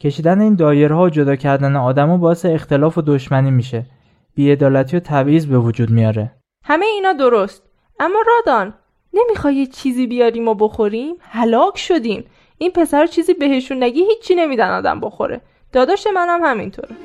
کشیدن 0.00 0.40
این 0.40 0.54
دایره 0.54 0.96
ها 0.96 1.02
و 1.02 1.08
جدا 1.08 1.36
کردن 1.36 1.76
آدمو 1.76 2.18
باعث 2.18 2.46
اختلاف 2.46 2.98
و 2.98 3.02
دشمنی 3.02 3.50
میشه. 3.50 3.86
بیعدالتی 4.34 4.96
و 4.96 5.00
تبعیض 5.00 5.46
به 5.46 5.58
وجود 5.58 5.90
میاره. 5.90 6.32
همه 6.64 6.86
اینا 6.86 7.12
درست. 7.12 7.62
اما 8.00 8.18
رادان 8.26 8.74
نمی‌خوای 9.14 9.54
یه 9.54 9.66
چیزی 9.66 10.06
بیاریم 10.06 10.48
و 10.48 10.54
بخوریم؟ 10.54 11.14
هلاک 11.20 11.78
شدیم 11.78 12.24
این 12.58 12.70
پسر 12.70 13.06
چیزی 13.06 13.34
بهشون 13.34 13.82
نگی 13.82 14.04
هیچی 14.04 14.34
نمیدن 14.34 14.70
آدم 14.70 15.00
بخوره. 15.00 15.40
داداش 15.72 16.06
منم 16.14 16.44
همینطوره. 16.44 16.96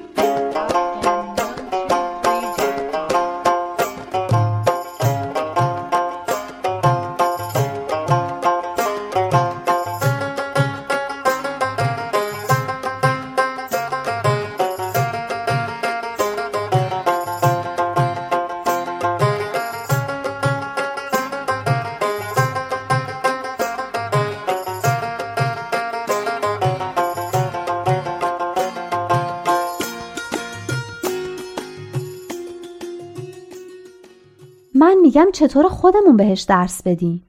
چطور 35.33 35.67
خودمون 35.67 36.17
بهش 36.17 36.41
درس 36.41 36.83
بدیم؟ 36.85 37.25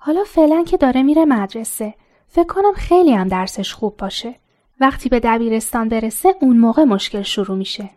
حالا 0.00 0.24
فعلا 0.24 0.64
که 0.64 0.76
داره 0.76 1.02
میره 1.02 1.24
مدرسه. 1.24 1.94
فکر 2.28 2.46
کنم 2.46 2.72
خیلی 2.72 3.12
هم 3.12 3.28
درسش 3.28 3.74
خوب 3.74 3.96
باشه. 3.96 4.34
وقتی 4.80 5.08
به 5.08 5.20
دبیرستان 5.20 5.88
برسه 5.88 6.34
اون 6.40 6.58
موقع 6.58 6.84
مشکل 6.84 7.22
شروع 7.22 7.56
میشه. 7.56 7.90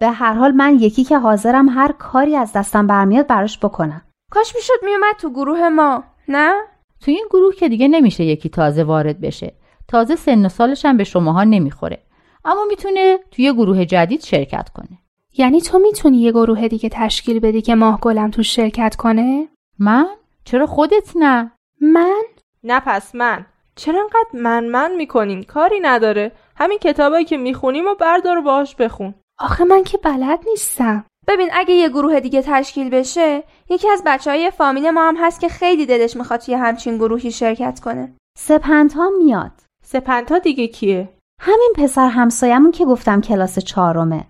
به 0.00 0.10
هر 0.10 0.32
حال 0.32 0.52
من 0.52 0.78
یکی 0.80 1.04
که 1.04 1.18
حاضرم 1.18 1.68
هر 1.68 1.92
کاری 1.92 2.36
از 2.36 2.52
دستم 2.52 2.86
برمیاد 2.86 3.26
براش 3.26 3.58
بکنم. 3.58 4.02
کاش 4.30 4.54
می‌شد 4.56 4.74
میومد 4.82 5.16
تو 5.20 5.30
گروه 5.30 5.68
ما 5.68 6.04
نه؟ 6.28 6.54
تو 7.00 7.10
این 7.10 7.26
گروه 7.30 7.54
که 7.54 7.68
دیگه 7.68 7.88
نمیشه 7.88 8.24
یکی 8.24 8.48
تازه 8.48 8.84
وارد 8.84 9.20
بشه. 9.20 9.54
تازه 9.88 10.16
سن 10.16 10.46
و 10.46 10.48
سالش 10.48 10.84
هم 10.84 10.96
به 10.96 11.04
شماها 11.04 11.44
نمی‌خوره. 11.44 12.02
اما 12.44 12.64
می‌تونه 12.68 13.18
توی 13.30 13.52
گروه 13.52 13.84
جدید 13.84 14.20
شرکت 14.20 14.68
کنه. 14.68 14.98
یعنی 15.36 15.60
تو 15.60 15.78
می‌تونی 15.78 16.18
یه 16.18 16.32
گروه 16.32 16.68
دیگه 16.68 16.88
تشکیل 16.92 17.40
بدی 17.40 17.62
که 17.62 17.74
ماه 17.74 18.00
گلم 18.00 18.30
تو 18.30 18.42
شرکت 18.42 18.96
کنه؟ 18.96 19.48
من؟ 19.78 20.06
چرا 20.44 20.66
خودت 20.66 21.12
نه؟ 21.16 21.52
من؟ 21.80 22.22
نه 22.64 22.80
پس 22.80 23.14
من. 23.14 23.46
چرا 23.76 24.00
انقدر 24.00 24.42
من 24.42 24.64
من 24.64 24.96
می‌کنین؟ 24.96 25.42
کاری 25.42 25.80
نداره. 25.82 26.32
همین 26.56 26.78
کتابایی 26.78 27.24
که 27.24 27.36
می‌خونیم 27.36 27.86
و 27.86 27.94
بردار 27.94 28.38
و 28.38 28.42
باهاش 28.42 28.76
بخون. 28.76 29.14
آخه 29.38 29.64
من 29.64 29.84
که 29.84 29.98
بلد 29.98 30.40
نیستم. 30.46 31.04
ببین 31.28 31.48
اگه 31.52 31.74
یه 31.74 31.88
گروه 31.88 32.20
دیگه 32.20 32.42
تشکیل 32.42 32.90
بشه 32.90 33.44
یکی 33.70 33.88
از 33.90 34.02
بچه 34.06 34.30
های 34.30 34.50
فامیل 34.50 34.90
ما 34.90 35.08
هم 35.08 35.16
هست 35.16 35.40
که 35.40 35.48
خیلی 35.48 35.86
دلش 35.86 36.16
می‌خواد 36.16 36.40
توی 36.40 36.54
همچین 36.54 36.96
گروهی 36.96 37.30
شرکت 37.30 37.80
کنه. 37.80 38.14
سپنتا 38.38 39.10
میاد. 39.18 39.52
سپنتا 39.84 40.38
دیگه 40.38 40.66
کیه؟ 40.66 41.08
همین 41.40 41.72
پسر 41.76 42.08
همسایمون 42.08 42.70
که 42.70 42.84
گفتم 42.84 43.20
کلاس 43.20 43.58
چهارمه. 43.58 44.24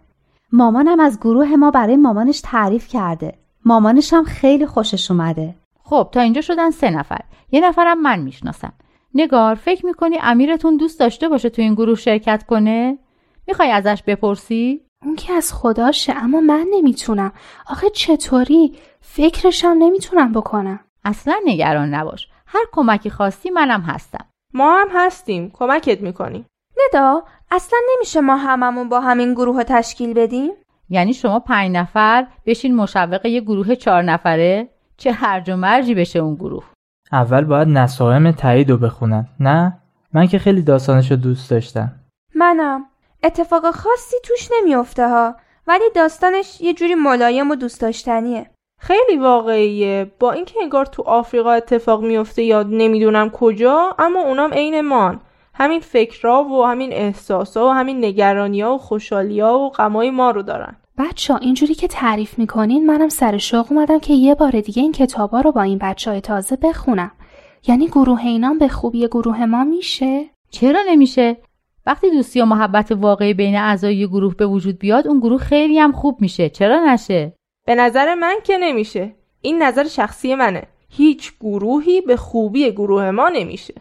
مامانم 0.56 1.00
از 1.00 1.20
گروه 1.20 1.56
ما 1.56 1.70
برای 1.70 1.96
مامانش 1.96 2.40
تعریف 2.40 2.88
کرده. 2.88 3.38
مامانش 3.64 4.12
هم 4.12 4.24
خیلی 4.24 4.66
خوشش 4.66 5.10
اومده. 5.10 5.54
خب 5.82 6.08
تا 6.12 6.20
اینجا 6.20 6.40
شدن 6.40 6.70
سه 6.70 6.90
نفر. 6.90 7.20
یه 7.52 7.60
نفرم 7.68 8.02
من 8.02 8.18
می‌شناسم. 8.20 8.72
نگار 9.14 9.54
فکر 9.54 9.86
می‌کنی 9.86 10.18
امیرتون 10.22 10.76
دوست 10.76 11.00
داشته 11.00 11.28
باشه 11.28 11.50
تو 11.50 11.62
این 11.62 11.74
گروه 11.74 11.94
شرکت 11.94 12.44
کنه؟ 12.46 12.98
می‌خوای 13.46 13.70
ازش 13.70 14.02
بپرسی؟ 14.06 14.80
اون 15.04 15.16
که 15.16 15.32
از 15.32 15.52
خداشه 15.52 16.12
اما 16.16 16.40
من 16.40 16.66
نمی‌تونم. 16.70 17.32
آخه 17.66 17.90
چطوری؟ 17.90 18.74
فکرشم 19.00 19.76
نمی‌تونم 19.78 20.32
بکنم. 20.32 20.80
اصلا 21.04 21.34
نگران 21.44 21.94
نباش. 21.94 22.28
هر 22.46 22.64
کمکی 22.72 23.10
خواستی 23.10 23.50
منم 23.50 23.80
هستم. 23.80 24.24
ما 24.54 24.80
هم 24.80 24.88
هستیم. 24.94 25.50
کمکت 25.50 26.00
می‌کنیم. 26.00 26.46
ندا 26.88 27.22
اصلا 27.54 27.78
نمیشه 27.94 28.20
ما 28.20 28.36
هممون 28.36 28.88
با 28.88 29.00
همین 29.00 29.34
گروه 29.34 29.62
تشکیل 29.62 30.14
بدیم؟ 30.14 30.52
یعنی 30.90 31.14
شما 31.14 31.40
پنج 31.40 31.76
نفر 31.76 32.26
بشین 32.46 32.76
مشوق 32.76 33.26
یه 33.26 33.40
گروه 33.40 33.74
چهار 33.74 34.02
نفره؟ 34.02 34.68
چه 34.96 35.12
هرج 35.12 35.50
و 35.50 35.56
مرجی 35.56 35.94
بشه 35.94 36.18
اون 36.18 36.34
گروه؟ 36.34 36.64
اول 37.12 37.44
باید 37.44 37.68
نسائم 37.68 38.30
تایید 38.30 38.70
رو 38.70 38.76
بخونن 38.76 39.28
نه؟ 39.40 39.78
من 40.12 40.26
که 40.26 40.38
خیلی 40.38 40.62
داستانش 40.62 41.10
رو 41.10 41.16
دوست 41.16 41.50
داشتم. 41.50 41.92
منم. 42.34 42.84
اتفاق 43.22 43.70
خاصی 43.70 44.16
توش 44.24 44.48
نمیافته 44.58 45.08
ها 45.08 45.36
ولی 45.66 45.84
داستانش 45.94 46.60
یه 46.60 46.74
جوری 46.74 46.94
ملایم 46.94 47.50
و 47.50 47.54
دوست 47.54 47.80
داشتنیه. 47.80 48.50
خیلی 48.80 49.16
واقعیه. 49.16 50.12
با 50.18 50.32
اینکه 50.32 50.54
انگار 50.62 50.86
تو 50.86 51.02
آفریقا 51.02 51.52
اتفاق 51.52 52.02
میفته 52.02 52.42
یا 52.42 52.62
نمی‌دونم 52.62 53.30
کجا 53.30 53.94
اما 53.98 54.20
اونام 54.20 54.52
عین 54.52 54.80
مان. 54.80 55.20
همین 55.54 55.80
فکرها 55.80 56.44
و 56.44 56.64
همین 56.64 56.92
احساسا 56.92 57.68
و 57.68 57.72
همین 57.72 58.04
نگرانیا 58.04 58.74
و 58.74 58.78
خوشحالیا 58.78 59.58
و 59.58 59.70
غمای 59.70 60.10
ما 60.10 60.30
رو 60.30 60.42
دارن 60.42 60.76
بچه 60.98 61.34
اینجوری 61.40 61.74
که 61.74 61.88
تعریف 61.88 62.38
می‌کنین 62.38 62.86
منم 62.86 63.08
سر 63.08 63.38
شوق 63.38 63.72
اومدم 63.72 63.98
که 63.98 64.14
یه 64.14 64.34
بار 64.34 64.60
دیگه 64.60 64.82
این 64.82 64.92
کتابا 64.92 65.40
رو 65.40 65.52
با 65.52 65.62
این 65.62 65.78
بچه 65.78 66.10
های 66.10 66.20
تازه 66.20 66.56
بخونم 66.56 67.12
یعنی 67.68 67.86
گروه 67.86 68.26
اینام 68.26 68.58
به 68.58 68.68
خوبی 68.68 69.06
گروه 69.06 69.44
ما 69.44 69.64
میشه؟ 69.64 70.24
چرا 70.50 70.80
نمیشه؟ 70.88 71.36
وقتی 71.86 72.10
دوستی 72.10 72.40
و 72.40 72.44
محبت 72.44 72.92
واقعی 72.92 73.34
بین 73.34 73.56
اعضای 73.56 74.06
گروه 74.06 74.34
به 74.34 74.46
وجود 74.46 74.78
بیاد 74.78 75.06
اون 75.06 75.20
گروه 75.20 75.40
خیلی 75.40 75.78
هم 75.78 75.92
خوب 75.92 76.20
میشه 76.20 76.48
چرا 76.48 76.92
نشه؟ 76.92 77.32
به 77.66 77.74
نظر 77.74 78.14
من 78.14 78.36
که 78.44 78.58
نمیشه 78.58 79.14
این 79.40 79.62
نظر 79.62 79.84
شخصی 79.84 80.34
منه 80.34 80.62
هیچ 80.88 81.32
گروهی 81.40 82.00
به 82.00 82.16
خوبی 82.16 82.70
گروه 82.70 83.10
ما 83.10 83.28
نمیشه 83.28 83.74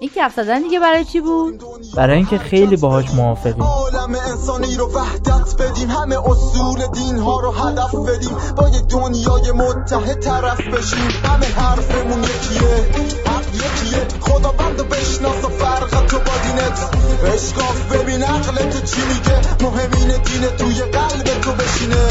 این 0.00 0.10
کف 0.16 0.34
زدن 0.36 0.62
دیگه 0.62 0.80
برای 0.80 1.04
چی 1.04 1.20
بود؟ 1.20 1.62
برای 1.96 2.16
اینکه 2.16 2.38
خیلی 2.38 2.76
باهاش 2.76 3.10
موافقیم. 3.10 3.62
عالم 3.62 4.14
انسانی 4.14 4.76
رو 4.76 4.86
وحدت 4.92 5.62
بدیم 5.62 5.90
همه 5.90 6.16
اصول 6.30 6.86
دین 6.94 7.18
ها 7.18 7.40
رو 7.40 7.50
هدف 7.50 7.94
بدیم 7.94 8.36
با 8.56 8.68
یه 8.68 8.80
دنیای 8.80 9.52
متحد 9.52 10.20
طرف 10.20 10.60
بشیم. 10.60 11.10
همه 11.24 11.46
حرفمون 11.46 12.22
یکیه 12.22 12.74
حق 13.26 13.54
یکیه. 13.54 14.20
خدا 14.20 14.52
بند 14.52 14.88
بشناس 14.88 15.44
و 15.44 15.48
فرق 15.48 16.06
تو 16.06 16.18
با 16.18 16.32
دینت. 16.44 16.90
اشکاف 17.34 17.92
ببین 17.92 18.22
عقل 18.22 18.56
تو 18.56 18.80
چی 18.86 19.00
میگه. 19.08 19.40
مهمین 19.62 20.08
دین 20.08 20.56
توی 20.58 20.90
قلب 20.90 21.40
تو 21.42 21.52
بشینه. 21.52 22.08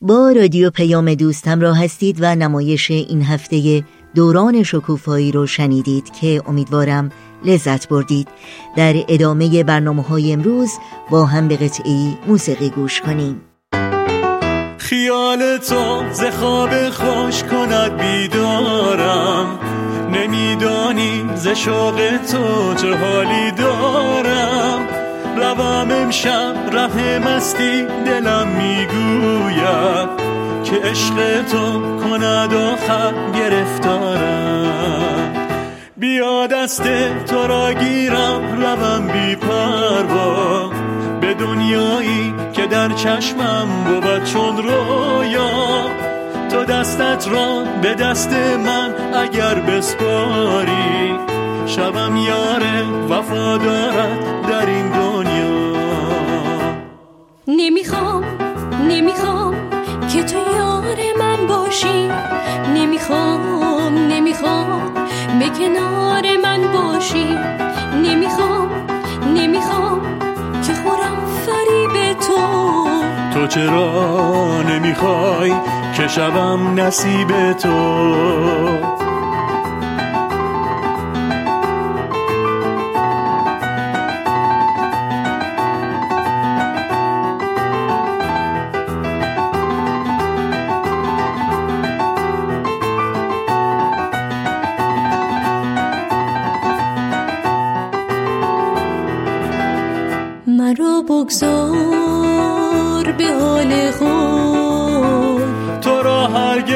با 0.00 0.32
رادیو 0.36 0.70
پیام 0.70 1.14
دوست 1.14 1.48
همراه 1.48 1.84
هستید 1.84 2.16
و 2.20 2.34
نمایش 2.34 2.90
این 2.90 3.22
هفته 3.22 3.84
دوران 4.16 4.62
شکوفایی 4.62 5.32
رو 5.32 5.46
شنیدید 5.46 6.12
که 6.20 6.42
امیدوارم 6.46 7.10
لذت 7.44 7.88
بردید. 7.88 8.28
در 8.76 8.94
ادامه 9.08 9.64
برنامه 9.64 10.02
های 10.02 10.32
امروز 10.32 10.70
با 11.10 11.24
هم 11.26 11.48
به 11.48 11.56
قطعی 11.56 12.18
موسیقی 12.26 12.70
گوش 12.70 13.00
کنیم. 13.00 13.40
خیال 14.78 15.56
تو 15.56 16.02
ز 16.12 16.24
خواب 16.24 16.90
خوش 16.90 17.42
کند 17.42 17.96
بیدارم. 17.96 19.58
نمیدانی 20.12 21.24
ز 21.34 21.48
شوق 21.48 21.96
تو 22.30 22.74
چه 22.74 22.94
حالی 22.96 23.50
دارم. 23.58 24.88
روام 25.36 25.90
امشب 25.90 26.54
ره 26.72 27.18
مستی 27.18 27.82
دلم 28.06 28.48
می‌گوید. 28.48 30.25
که 30.70 30.76
عشق 30.76 31.42
تو 31.42 31.80
کند 31.98 32.54
آخر 32.54 33.12
گرفتارم. 33.34 35.32
بیا 35.96 36.46
دست 36.46 36.82
تو 37.26 37.46
را 37.46 37.72
گیرم 37.72 38.62
روم 38.62 39.06
بی 39.06 39.36
پروا. 39.36 40.70
به 41.20 41.34
دنیایی 41.34 42.34
که 42.52 42.66
در 42.66 42.88
چشمم 42.88 43.68
بود 43.84 44.24
چون 44.24 44.56
رویا. 44.56 45.50
تو 46.50 46.64
دستت 46.64 47.28
را 47.28 47.64
به 47.82 47.94
دست 47.94 48.32
من 48.66 48.94
اگر 49.14 49.54
بسپاری. 49.54 51.14
شبم 51.66 52.16
یار 52.16 52.62
وفادارت 53.10 54.42
در 54.48 54.66
این 54.66 54.90
دنیا. 54.90 55.76
نمی‌خوام 57.48 58.24
نمی‌خوام. 58.88 59.35
باشی؟ 61.66 62.08
نمی‌خوام 62.74 63.94
نمی‌خوام 63.94 64.94
به 65.38 65.48
کنار 65.48 66.36
من 66.42 66.60
باشی. 66.72 67.38
نمی‌خوام 68.04 68.68
نمی‌خوام 69.34 70.00
که 70.66 70.72
خورم 70.74 71.16
فریب 71.46 72.12
تو. 72.18 72.38
تو 73.34 73.46
چرا 73.46 74.62
نمی‌خوای 74.62 75.52
که 75.96 76.08
شبم 76.08 76.80
نصیب 76.80 77.52
تو؟ 77.52 78.95
بگذار 101.26 103.12
به 103.12 103.26
حال 103.40 103.90
خود. 103.90 105.42
تو 105.80 106.02
را 106.02 106.26
هرگز 106.26 106.66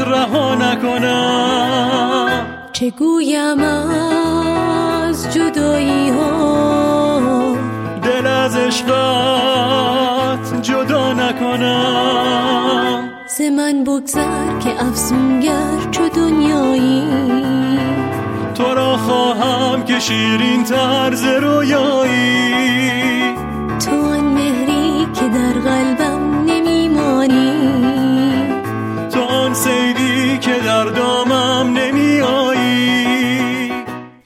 رها 0.00 0.54
نکنم. 0.54 2.46
چه 2.72 2.90
گویم 2.90 3.60
از 3.60 5.34
جدایی 5.34 6.10
ها 6.10 7.56
دل 8.02 8.26
از 8.26 8.56
عشقت 8.56 8.92
جدا 10.62 11.12
نکنم. 11.12 13.08
ز 13.26 13.40
من 13.40 13.84
بگذر 13.84 14.58
که 14.60 14.84
افسونگر 14.84 15.90
چو 15.90 16.08
دنیایی. 16.08 17.39
خواهم 19.06 19.84
که 19.84 19.98
شیرین 19.98 20.64
طرز 20.64 21.24
رویایی. 21.24 22.99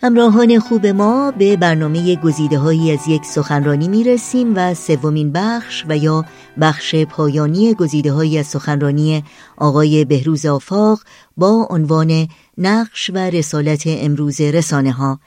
همراهان 0.05 0.59
خوب 0.59 0.87
ما 0.87 1.31
به 1.31 1.57
برنامه 1.57 2.17
گزیده 2.17 2.59
هایی 2.59 2.93
از 2.93 3.09
یک 3.09 3.25
سخنرانی 3.25 3.89
می 3.89 4.05
رسیم 4.05 4.53
و 4.57 4.75
سومین 4.75 5.33
بخش 5.33 5.85
و 5.89 5.97
یا 5.97 6.25
بخش 6.61 6.95
پایانی 6.95 7.75
گزیده 7.75 8.13
هایی 8.13 8.39
از 8.39 8.47
سخنرانی 8.47 9.25
آقای 9.57 10.05
بهروز 10.05 10.47
آفاق 10.47 11.01
با 11.37 11.67
عنوان 11.71 12.29
نقش 12.59 13.11
و 13.15 13.19
رسالت 13.19 13.83
امروز 13.87 14.41
رسانه 14.41 14.93
ها 14.93 15.21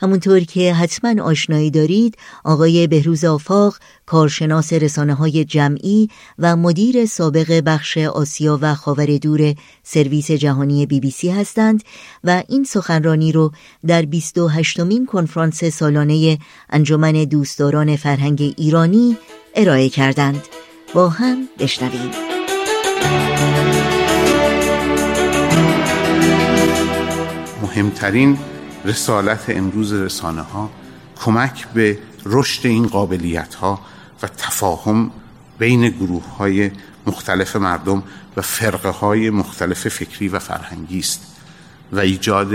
همونطور 0.00 0.40
که 0.40 0.74
حتما 0.74 1.22
آشنایی 1.22 1.70
دارید 1.70 2.16
آقای 2.44 2.86
بهروز 2.86 3.24
آفاق 3.24 3.76
کارشناس 4.06 4.72
رسانه 4.72 5.14
های 5.14 5.44
جمعی 5.44 6.08
و 6.38 6.56
مدیر 6.56 7.06
سابق 7.06 7.62
بخش 7.66 7.98
آسیا 7.98 8.58
و 8.62 8.74
خاور 8.74 9.16
دور 9.16 9.54
سرویس 9.82 10.30
جهانی 10.30 10.86
بی 10.86 11.00
بی 11.00 11.10
سی 11.10 11.30
هستند 11.30 11.82
و 12.24 12.42
این 12.48 12.64
سخنرانی 12.64 13.32
رو 13.32 13.52
در 13.86 14.02
28 14.02 14.80
مین 14.80 15.06
کنفرانس 15.06 15.64
سالانه 15.64 16.38
انجمن 16.70 17.12
دوستداران 17.12 17.96
فرهنگ 17.96 18.54
ایرانی 18.56 19.16
ارائه 19.54 19.88
کردند. 19.88 20.42
با 20.94 21.08
هم 21.08 21.48
بشنویم. 21.58 22.10
مهمترین 27.62 28.38
رسالت 28.84 29.44
امروز 29.48 29.92
رسانه 29.92 30.42
ها 30.42 30.70
کمک 31.24 31.66
به 31.68 31.98
رشد 32.26 32.66
این 32.66 32.86
قابلیت 32.86 33.54
ها 33.54 33.80
و 34.22 34.26
تفاهم 34.26 35.10
بین 35.58 35.88
گروه 35.88 36.36
های 36.36 36.70
مختلف 37.06 37.56
مردم 37.56 38.02
و 38.36 38.42
فرقه 38.42 38.88
های 38.88 39.30
مختلف 39.30 39.88
فکری 39.88 40.28
و 40.28 40.38
فرهنگی 40.38 40.98
است 40.98 41.36
و 41.92 41.98
ایجاد 41.98 42.52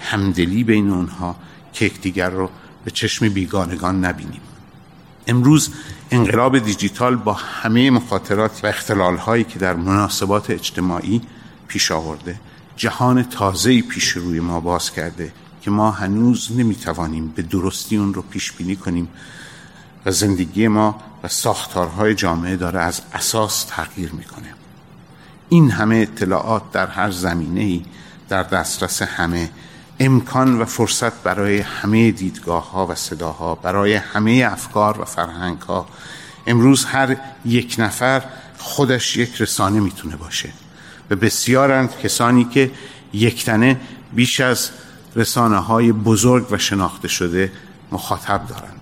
همدلی 0.00 0.64
بین 0.64 0.90
اونها 0.90 1.36
که 1.72 1.84
یکدیگر 1.84 2.30
رو 2.30 2.50
به 2.84 2.90
چشم 2.90 3.28
بیگانگان 3.28 4.04
نبینیم. 4.04 4.40
امروز 5.26 5.70
انقلاب 6.10 6.58
دیجیتال 6.58 7.16
با 7.16 7.32
همه 7.32 7.90
مخاطرات 7.90 8.60
و 8.64 8.66
اختلال 8.66 9.16
هایی 9.16 9.44
که 9.44 9.58
در 9.58 9.74
مناسبات 9.74 10.50
اجتماعی 10.50 11.22
پیش 11.68 11.92
آورده 11.92 12.40
جهان 12.76 13.22
تازه‌ای 13.22 13.82
پیش 13.82 14.08
روی 14.08 14.40
ما 14.40 14.60
باز 14.60 14.92
کرده 14.92 15.32
که 15.62 15.70
ما 15.70 15.90
هنوز 15.90 16.48
نمی‌توانیم 16.56 17.28
به 17.28 17.42
درستی 17.42 17.96
اون 17.96 18.14
رو 18.14 18.22
پیش 18.22 18.52
بینی 18.52 18.76
کنیم 18.76 19.08
و 20.06 20.10
زندگی 20.10 20.68
ما 20.68 21.00
و 21.22 21.28
ساختارهای 21.28 22.14
جامعه 22.14 22.56
داره 22.56 22.80
از 22.80 23.00
اساس 23.12 23.64
تغییر 23.64 24.12
می‌کنه. 24.12 24.54
این 25.48 25.70
همه 25.70 25.96
اطلاعات 25.96 26.72
در 26.72 26.86
هر 26.86 27.10
زمینه 27.10 27.60
ای 27.60 27.82
در 28.28 28.42
دسترس 28.42 29.02
همه 29.02 29.50
امکان 30.00 30.60
و 30.60 30.64
فرصت 30.64 31.22
برای 31.22 31.58
همه 31.58 32.10
دیدگاه 32.10 32.70
ها 32.70 32.86
و 32.86 32.94
صداها 32.94 33.54
برای 33.54 33.94
همه 33.94 34.48
افکار 34.52 35.00
و 35.00 35.04
فرهنگ 35.04 35.58
ها 35.58 35.86
امروز 36.46 36.84
هر 36.84 37.16
یک 37.44 37.76
نفر 37.78 38.22
خودش 38.58 39.16
یک 39.16 39.40
رسانه 39.40 39.80
می‌تونه 39.80 40.16
باشه 40.16 40.48
و 41.10 41.16
بسیارند 41.16 41.98
کسانی 41.98 42.44
که 42.44 42.70
یکتنه 43.12 43.80
بیش 44.12 44.40
از 44.40 44.70
رسانه 45.16 45.56
های 45.56 45.92
بزرگ 45.92 46.46
و 46.50 46.58
شناخته 46.58 47.08
شده 47.08 47.52
مخاطب 47.92 48.46
دارند. 48.46 48.80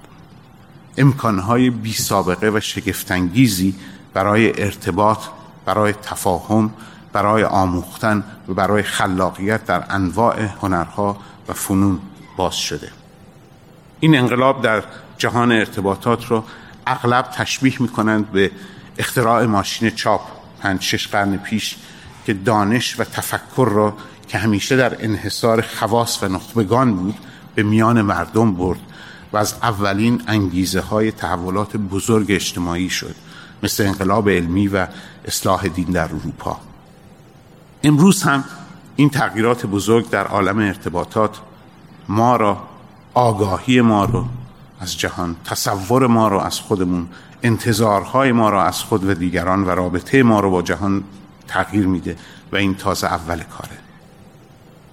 امکانهای 0.97 1.71
بی 1.71 1.93
سابقه 1.93 2.51
و 2.55 2.61
شگفتانگیزی 2.61 3.75
برای 4.15 4.63
ارتباط 4.63 5.19
برای 5.65 5.93
تفاهم 5.93 6.71
برای 7.13 7.45
آموختن 7.45 8.25
و 8.49 8.55
برای 8.55 8.83
خلاقیت 8.83 9.65
در 9.65 9.85
انواع 9.91 10.43
هنرها 10.63 11.17
و 11.49 11.53
فنون 11.53 11.99
باز 12.37 12.55
شده. 12.55 12.93
این 14.01 14.19
انقلاب 14.19 14.63
در 14.63 14.85
جهان 15.19 15.53
ارتباطات 15.53 16.27
رو 16.27 16.45
اغلب 16.87 17.23
تشبیه 17.23 17.83
می 17.83 17.89
کنند 17.89 18.33
به 18.33 18.51
اختراع 18.99 19.47
ماشین 19.47 19.91
چاپ 19.91 20.21
پنج 20.61 20.83
شش 20.83 21.09
قرن 21.09 21.37
پیش 21.37 21.77
که 22.27 22.35
دانش 22.35 23.01
و 23.01 23.05
تفکر 23.05 23.69
را 23.73 23.97
که 24.31 24.39
همیشه 24.39 24.77
در 24.77 25.05
انحصار 25.05 25.61
خواص 25.61 26.23
و 26.23 26.29
نخبگان 26.29 26.95
بود 26.95 27.15
به 27.55 27.63
میان 27.63 28.03
مردم 28.03 28.55
برد 28.55 28.79
و 29.33 29.37
از 29.37 29.55
اولین 29.63 30.23
انگیزه 30.27 30.81
های 30.81 31.13
تحولات 31.13 31.77
بزرگ 31.77 32.27
اجتماعی 32.29 32.91
شد 32.91 33.15
مثل 33.63 33.87
انقلاب 33.87 34.29
علمی 34.29 34.69
و 34.69 34.87
اصلاح 35.25 35.69
دین 35.69 35.85
در 35.85 36.05
اروپا. 36.05 36.61
امروز 37.83 38.23
هم 38.23 38.45
این 38.97 39.11
تغییرات 39.11 39.67
بزرگ 39.67 40.11
در 40.11 40.27
عالم 40.27 40.59
ارتباطات 40.59 41.39
ما 42.09 42.37
را 42.37 42.63
آگاهی 43.15 43.81
ما 43.81 44.05
رو 44.05 44.25
از 44.81 44.99
جهان 44.99 45.37
تصور 45.45 46.07
ما 46.07 46.29
رو 46.29 46.39
از 46.39 46.61
خودمون 46.61 47.09
انتظارهای 47.43 48.33
ما 48.33 48.51
را 48.51 48.65
از 48.65 48.83
خود 48.83 49.05
و 49.05 49.15
دیگران 49.15 49.65
و 49.65 49.71
رابطه 49.71 50.23
ما 50.23 50.41
رو 50.41 50.51
با 50.51 50.63
جهان 50.63 51.05
تغییر 51.49 51.87
میده 51.87 52.17
و 52.53 52.57
این 52.57 52.75
تازه 52.75 53.07
اول 53.07 53.43
کاره. 53.43 53.80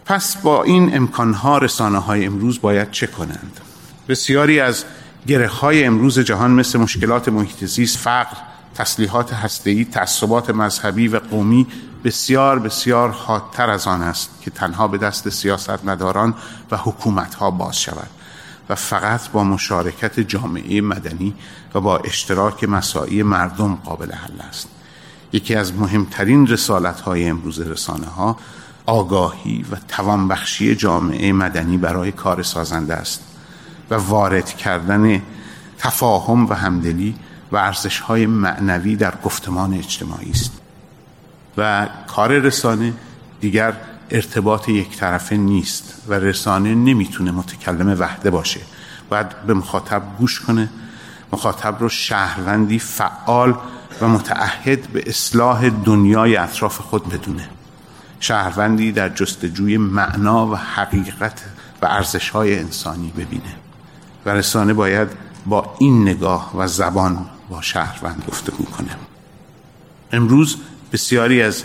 پس 0.08 0.38
با 0.38 0.63
این 0.63 0.96
امکانها 0.96 1.58
رسانه 1.58 1.98
های 1.98 2.26
امروز 2.26 2.62
باید 2.62 2.91
چه 2.91 3.08
کنند؟ 3.08 3.60
بسیاری 4.08 4.60
از 4.60 4.86
گره 5.28 5.48
های 5.48 5.84
امروز 5.84 6.20
جهان 6.20 6.52
مثل 6.52 6.80
مشکلات 6.80 7.30
محیط 7.30 7.65
زیست 7.65 7.98
فقر 7.98 8.38
تسلیحات 8.76 9.34
هسته‌ای 9.34 9.86
تعصبات 9.86 10.50
مذهبی 10.50 11.08
و 11.08 11.20
قومی 11.20 11.67
بسیار 12.04 12.60
بسیار 12.60 13.10
حادتر 13.10 13.70
از 13.70 13.88
آن 13.88 14.02
است 14.02 14.30
که 14.41 14.52
تنها 14.52 14.88
به 14.88 14.98
دست 14.98 15.30
سیاست 15.30 15.86
نداران 15.86 16.36
و 16.72 16.78
حکومت 16.78 17.36
ها 17.36 17.52
باز 17.52 17.82
شود 17.82 18.10
و 18.70 18.76
فقط 18.76 19.30
با 19.30 19.43
مشارکت 19.43 20.20
جامعه 20.20 20.82
مدنی 20.82 21.34
و 21.74 21.82
با 21.82 21.98
اشتراک 21.98 22.63
مساعی 22.63 23.23
مردم 23.23 23.75
قابل 23.75 24.12
حل 24.12 24.42
است. 24.50 24.67
یکی 25.34 25.56
از 25.56 25.73
مهمترین 25.73 26.48
رسالت 26.48 27.00
های 27.00 27.29
امروز 27.29 27.60
رسانه 27.60 28.08
ها 28.08 28.38
آگاهی 28.88 29.65
و 29.71 29.75
توانبخشی 29.88 30.75
جامعه 30.75 31.31
مدنی 31.31 31.77
برای 31.77 32.12
کار 32.12 32.44
سازنده 32.44 32.94
است 32.94 33.23
و 33.90 33.96
وارد 33.96 34.58
کردن 34.58 35.21
تفاهم 35.77 36.50
و 36.50 36.54
همدلی 36.54 37.15
و 37.52 37.58
ارزش 37.58 38.00
های 38.00 38.25
معنوی 38.25 38.96
در 38.96 39.13
گفتمان 39.23 39.73
اجتماعی 39.73 40.31
است 40.31 40.52
و 41.58 41.88
کار 42.08 42.38
رسانه 42.38 42.94
دیگر 43.42 43.73
ارتباط 44.10 44.69
یک 44.69 44.98
طرفه 44.98 45.38
نیست 45.38 45.94
و 46.08 46.13
رسانه 46.13 46.75
نمی‌تونه 46.75 47.31
متکلم 47.31 48.00
وحده 48.00 48.29
باشه. 48.29 48.60
باید 49.10 49.27
به 49.48 49.54
مخاطب 49.54 50.02
گوش 50.17 50.40
کنه. 50.40 50.69
مخاطب 51.33 51.75
رو 51.79 51.90
شهروندی 51.90 52.79
فعال 52.79 53.56
و 54.02 54.08
متعهد 54.08 54.88
به 54.88 55.04
اصلاح 55.08 55.69
دنیای 55.69 56.38
اطراف 56.38 56.77
خود 56.77 57.10
بدونه. 57.10 57.50
شهروندی 58.20 58.92
در 58.92 59.10
جستجوی 59.10 59.78
معنا 59.78 60.48
و 60.48 60.56
حقیقت 60.56 61.44
و 61.82 61.86
ارزش 61.86 62.30
های 62.30 62.60
انسانی 62.60 63.13
ببینه 63.18 63.56
و 64.26 64.30
رسانه 64.30 64.74
باید 64.74 65.08
با 65.46 65.76
این 65.80 66.02
نگاه 66.02 66.58
و 66.58 66.68
زبان 66.68 67.26
با 67.50 67.62
شهروند 67.62 68.24
گفتگو 68.28 68.65
کنه. 68.65 68.90
امروز 70.12 70.58
بسیاری 70.94 71.42
از 71.42 71.63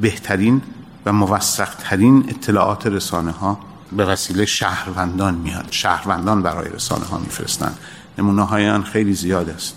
بهترین 0.00 0.62
و 1.06 1.12
موثقترین 1.12 2.24
اطلاعات 2.28 2.86
رسانه 2.86 3.30
ها 3.30 3.58
به 3.92 4.04
وسیله 4.04 4.44
شهروندان 4.44 5.34
میاد. 5.34 5.66
شهروندان 5.70 6.42
برای 6.42 6.68
رسانه 6.68 7.04
ها 7.04 7.18
میفرستند. 7.18 7.78
نمونه 8.18 8.42
های 8.42 8.68
آن 8.68 8.82
خیلی 8.82 9.14
زیاد 9.14 9.48
است. 9.50 9.76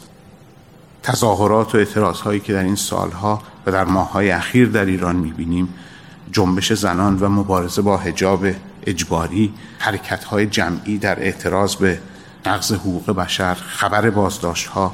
تظاهرات 1.04 1.76
و 1.76 1.78
اعتراض 1.78 2.22
هایی 2.22 2.40
که 2.40 2.54
در 2.54 2.64
این 2.64 2.76
سالها 2.76 3.42
و 3.66 3.72
در 3.72 3.84
ماههای 3.84 4.32
اخیر 4.32 4.70
در 4.70 4.86
ایران 4.86 5.16
می‌بینیم 5.16 5.74
جنبش 6.32 6.74
زنان 6.74 7.20
و 7.20 7.30
مبارزه 7.30 7.82
با 7.82 7.98
حجاب 7.98 8.46
اجباری 8.86 9.54
حرکت 9.80 10.24
های 10.24 10.46
جمعی 10.46 10.98
در 10.98 11.20
اعتراض 11.20 11.76
به 11.76 12.00
نقض 12.46 12.72
حقوق 12.72 13.12
بشر 13.12 13.54
خبر 13.54 14.10
بازداشت 14.10 14.68
ها 14.68 14.94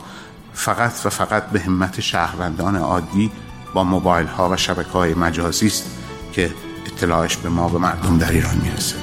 فقط 0.53 0.91
و 1.05 1.09
فقط 1.09 1.45
به 1.49 1.59
همت 1.59 1.99
شهروندان 1.99 2.75
عادی 2.75 3.31
با 3.73 3.83
موبایل 3.83 4.27
ها 4.27 4.49
و 4.49 4.57
شبکه 4.57 4.89
های 4.89 5.13
مجازی 5.13 5.67
است 5.67 5.85
که 6.33 6.51
اطلاعش 6.85 7.37
به 7.37 7.49
ما 7.49 7.67
و 7.67 7.79
مردم 7.79 8.17
در 8.17 8.31
ایران 8.31 8.55
می‌رسه. 8.63 8.95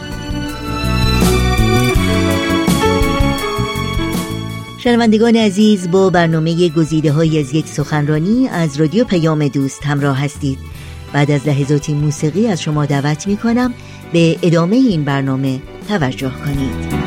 شنوندگان 4.79 5.37
عزیز 5.37 5.91
با 5.91 6.11
برنامه 6.11 6.69
گزیده 6.69 7.13
های 7.13 7.41
از 7.41 7.55
یک 7.55 7.67
سخنرانی 7.67 8.49
از 8.49 8.81
رادیو 8.81 9.05
پیام 9.05 9.49
دوست 9.49 9.87
همراه 9.87 10.25
هستید. 10.25 10.59
بعد 11.13 11.31
از 11.31 11.49
لحظاتی 11.49 11.95
موسیقی 11.95 12.49
از 12.49 12.63
شما 12.63 12.87
دعوت 12.87 13.27
می 13.27 13.37
کنم 13.37 13.75
به 14.13 14.39
ادامه 14.43 14.77
این 14.77 15.05
برنامه 15.05 15.61
توجه 15.89 16.31
کنید. 16.45 16.99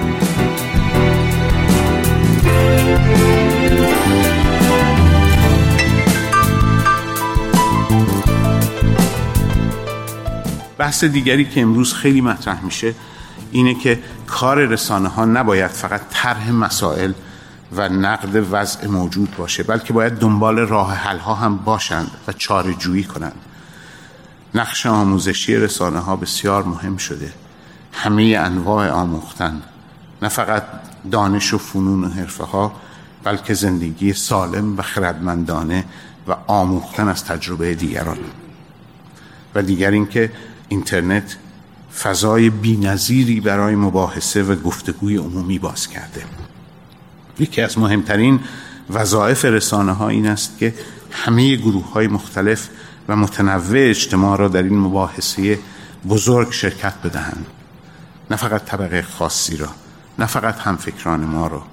بحث 10.77 11.03
دیگری 11.03 11.45
که 11.45 11.61
امروز 11.61 11.93
خیلی 11.93 12.21
مطرح 12.21 12.65
میشه 12.65 12.93
اینه 13.51 13.73
که 13.73 13.99
کار 14.27 14.65
رسانه 14.65 15.09
ها 15.09 15.25
نباید 15.25 15.71
فقط 15.71 16.01
طرح 16.09 16.51
مسائل 16.51 17.11
و 17.75 17.89
نقد 17.89 18.45
وضع 18.51 18.87
موجود 18.87 19.35
باشه 19.37 19.63
بلکه 19.63 19.93
باید 19.93 20.13
دنبال 20.13 20.59
راه 20.59 20.93
حل 20.93 21.17
ها 21.17 21.33
هم 21.33 21.57
باشند 21.57 22.11
و 22.27 22.31
چاره 22.31 22.73
جویی 22.73 23.03
کنند. 23.03 23.50
نقش 24.55 24.85
آموزشی 24.85 25.55
رسانه 25.55 25.99
ها 25.99 26.15
بسیار 26.15 26.63
مهم 26.63 26.97
شده. 26.97 27.33
همه 27.93 28.37
انواع 28.39 28.89
آموختن. 28.89 29.61
نه 30.21 30.29
فقط 30.29 30.63
دانش 31.11 31.53
و 31.53 31.57
فنون 31.57 32.03
و 32.03 32.09
حرفه 32.09 32.43
ها 32.43 32.75
بلکه 33.23 33.53
زندگی 33.53 34.13
سالم 34.13 34.77
و 34.77 34.81
خردمندانه 34.81 35.85
و 36.27 36.35
آموختن 36.47 37.07
از 37.07 37.25
تجربه 37.25 37.75
دیگران. 37.75 38.17
و 39.55 39.61
دیگر 39.61 39.91
اینکه 39.91 40.31
اینترنت 40.67 41.37
فضای 42.03 42.49
بینظیری 42.49 43.39
برای 43.39 43.75
مباحثه 43.75 44.43
و 44.43 44.55
گفتگوی 44.55 45.17
عمومی 45.17 45.59
باز 45.59 45.87
کرده. 45.87 46.23
یکی 47.39 47.61
از 47.61 47.77
مهمترین 47.77 48.39
وظایف 48.89 49.45
رسانه 49.45 49.91
ها 49.91 50.09
این 50.09 50.27
است 50.27 50.57
که 50.57 50.73
همه 51.11 51.55
گروه 51.55 51.91
های 51.91 52.07
مختلف 52.07 52.69
و 53.07 53.15
متنوع 53.15 53.89
اجتماع 53.89 54.37
را 54.37 54.47
در 54.47 54.63
این 54.63 54.79
مباحثه 54.79 55.59
بزرگ 56.09 56.51
شرکت 56.51 56.93
بدهند. 57.03 57.45
نه 58.31 58.37
فقط 58.37 58.65
طبقه 58.65 59.01
خاصی 59.01 59.57
را 59.57 59.69
نه 60.19 60.25
فقط 60.25 60.59
همفکران 60.59 61.19
ما 61.19 61.47
را 61.47 61.63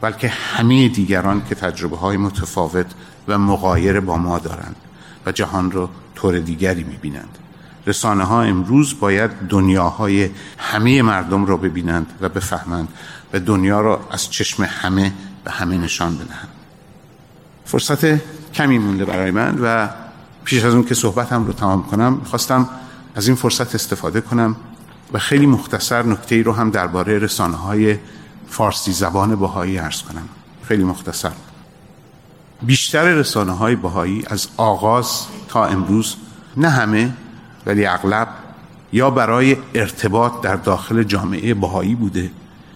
بلکه 0.00 0.28
همه 0.28 0.88
دیگران 0.88 1.42
که 1.48 1.54
تجربه 1.54 1.96
های 1.96 2.16
متفاوت 2.16 2.86
و 3.28 3.38
مقایر 3.38 4.00
با 4.00 4.16
ما 4.16 4.38
دارند 4.38 4.76
و 5.26 5.32
جهان 5.32 5.70
را 5.70 5.90
طور 6.14 6.38
دیگری 6.38 6.84
می‌بینند. 6.84 7.38
رسانه 7.86 8.24
ها 8.24 8.42
امروز 8.42 9.00
باید 9.00 9.30
دنیاهای 9.48 10.30
همه 10.58 11.02
مردم 11.02 11.46
را 11.46 11.56
ببینند 11.56 12.06
و 12.20 12.28
بفهمند 12.28 12.88
و 13.32 13.40
دنیا 13.40 13.80
را 13.80 14.08
از 14.10 14.30
چشم 14.30 14.62
همه 14.62 15.12
به 15.44 15.50
همه 15.50 15.78
نشان 15.78 16.14
بدهند. 16.14 16.48
فرصت 17.64 18.20
کمی 18.52 18.78
مونده 18.78 19.04
برای 19.04 19.30
من 19.30 19.58
و 19.62 19.88
پیش 20.44 20.64
از 20.64 20.74
اون 20.74 20.84
که 20.84 20.94
صحبتم 20.94 21.44
رو 21.44 21.52
تمام 21.52 21.82
کنم 21.82 22.20
خواستم 22.24 22.68
از 23.14 23.26
این 23.26 23.36
فرصت 23.36 23.74
استفاده 23.74 24.20
کنم 24.20 24.56
و 25.12 25.18
خیلی 25.18 25.46
مختصر 25.46 26.02
نکته 26.02 26.34
ای 26.34 26.42
رو 26.42 26.52
هم 26.52 26.70
درباره 26.70 27.18
رسانه 27.18 27.56
های 27.56 27.98
فارسی 28.48 28.92
زبان 28.92 29.36
بهایی 29.36 29.78
ارز 29.78 30.02
کنم. 30.02 30.28
خیلی 30.62 30.84
مختصر. 30.84 31.32
بیشتر 32.62 33.04
رسانه 33.04 33.52
های 33.52 33.76
بهایی 33.76 34.24
از 34.26 34.48
آغاز 34.56 35.26
تا 35.48 35.66
امروز 35.66 36.16
نه 36.56 36.68
همه 36.68 37.12
ولی 37.66 37.86
اغلب 37.86 38.28
یا 38.92 39.10
برای 39.10 39.56
ارتباط 39.74 40.40
در 40.42 40.56
داخل 40.56 41.02
جامعه 41.02 41.54
بهایی 41.54 41.94
بوده 41.94 42.30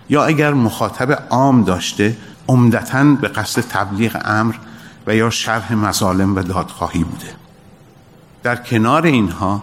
یا 0.09 0.25
اگر 0.25 0.55
مخاطب 0.55 1.27
عام 1.31 1.64
داشته 1.64 2.17
عمدتا 2.49 3.05
به 3.05 3.29
قصد 3.29 3.62
تبلیغ 3.62 4.23
امر 4.25 4.55
و 5.07 5.17
یا 5.17 5.31
شرح 5.31 5.75
مظالم 5.75 6.37
و 6.37 6.43
دادخواهی 6.43 7.05
بوده. 7.05 7.45
در 8.47 8.57
کنار 8.57 9.07
اینها 9.07 9.62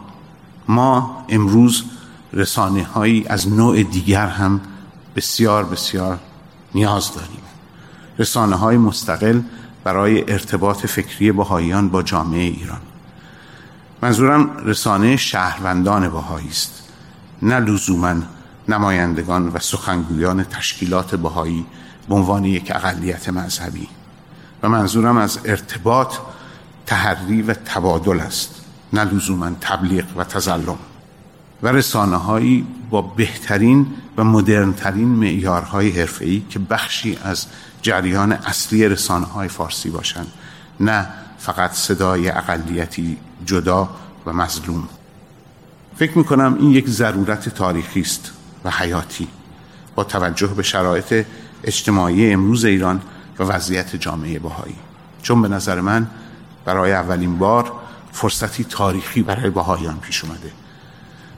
ما 0.67 1.25
امروز 1.29 1.83
رسانه 2.33 2.83
هایی 2.83 3.27
از 3.27 3.49
نوع 3.49 3.83
دیگر 3.83 4.27
هم 4.27 4.61
بسیار 5.15 5.63
بسیار 5.63 6.19
نیاز 6.75 7.13
داریم. 7.13 7.41
رسانه 8.19 8.55
های 8.55 8.77
مستقل 8.77 9.41
برای 9.83 10.31
ارتباط 10.31 10.85
فکری 10.85 11.31
بهاییان 11.31 11.89
با 11.89 12.03
جامعه 12.03 12.41
ایران. 12.41 12.81
منظورم 14.01 14.57
رسانه 14.65 15.17
شهروندان 15.17 16.09
بهایی 16.09 16.49
است. 16.49 16.89
نه 17.41 17.59
لزوما 17.59 18.15
نمایندگان 18.67 19.47
و 19.47 19.59
سخنگویان 19.59 20.43
تشکیلات 20.43 21.15
بهایی 21.15 21.65
به 22.09 22.15
عنوان 22.15 22.45
یک 22.45 22.71
اقلیت 22.75 23.29
مذهبی. 23.29 23.87
و 24.63 24.69
منظورم 24.69 25.17
از 25.17 25.39
ارتباط 25.45 26.15
تحری 26.85 27.41
و 27.41 27.53
تبادل 27.53 28.19
است. 28.19 28.62
نه 28.93 29.03
لزوما 29.03 29.51
تبلیغ 29.61 30.05
و 30.15 30.23
تظلم 30.23 30.77
و 31.63 31.67
رسانه 31.67 32.17
هایی 32.17 32.67
با 32.89 33.01
بهترین 33.01 33.87
و 34.17 34.23
مدرنترین 34.23 35.07
معیارهای 35.07 35.89
حرفه‌ای 35.89 36.43
که 36.49 36.59
بخشی 36.59 37.17
از 37.23 37.45
جریان 37.81 38.31
اصلی 38.31 38.89
رسانه 38.89 39.25
های 39.25 39.47
فارسی 39.47 39.89
باشند 39.89 40.27
نه 40.79 41.07
فقط 41.37 41.71
صدای 41.71 42.29
اقلیتی 42.29 43.17
جدا 43.45 43.89
و 44.25 44.33
مظلوم. 44.33 44.87
فکر 45.95 46.17
می‌کنم 46.17 46.57
این 46.59 46.71
یک 46.71 46.89
ضرورت 46.89 47.49
تاریخی 47.49 48.01
است 48.01 48.31
و 48.63 48.71
حیاتی. 48.71 49.27
با 49.95 50.03
توجه 50.03 50.47
به 50.47 50.63
شرایط 50.63 51.25
اجتماعی 51.63 52.33
امروز 52.33 52.65
ایران 52.65 53.01
و 53.39 53.43
وضعیت 53.43 53.95
جامعه 53.95 54.39
بهایی. 54.39 54.75
چون 55.21 55.41
به 55.41 55.47
نظر 55.47 55.81
من 55.81 56.07
برای 56.65 56.93
اولین 56.93 57.37
بار 57.37 57.71
فرصتی 58.13 58.63
تاریخی 58.63 59.21
برای 59.21 59.49
بهاییان 59.49 59.99
پیش 59.99 60.23
اومده. 60.23 60.51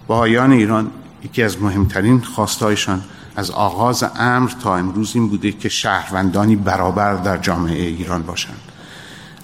بهاییان 0.07 0.51
ایران 0.51 0.91
یکی 1.23 1.43
از 1.43 1.61
مهمترین 1.61 2.21
خواستایشان 2.21 3.01
از 3.35 3.51
آغاز 3.51 4.03
امر 4.15 4.51
تا 4.63 4.75
امروز 4.75 5.11
این 5.15 5.29
بوده 5.29 5.51
که 5.51 5.69
شهروندانی 5.69 6.55
برابر 6.55 7.13
در 7.13 7.37
جامعه 7.37 7.83
ایران 7.83 8.23
باشند. 8.23 8.61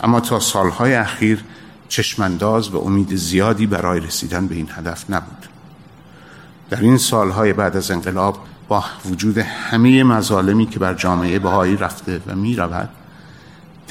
اما 0.01 0.19
تا 0.19 0.39
سالهای 0.39 0.95
اخیر 0.95 1.43
چشمانداز 1.89 2.69
و 2.69 2.77
امید 2.77 3.15
زیادی 3.15 3.65
برای 3.65 3.99
رسیدن 3.99 4.47
به 4.47 4.55
این 4.55 4.69
هدف 4.71 5.05
نبود. 5.09 5.45
در 6.69 6.81
این 6.81 6.97
سالهای 6.97 7.53
بعد 7.53 7.77
از 7.77 7.91
انقلاب 7.91 8.37
با 8.67 8.83
وجود 9.05 9.37
همه 9.37 10.03
مظالمی 10.03 10.65
که 10.65 10.79
بر 10.79 10.93
جامعه 10.93 11.39
بهایی 11.39 11.77
رفته 11.77 12.21
و 12.27 12.35
می 12.35 12.55
رود 12.55 12.89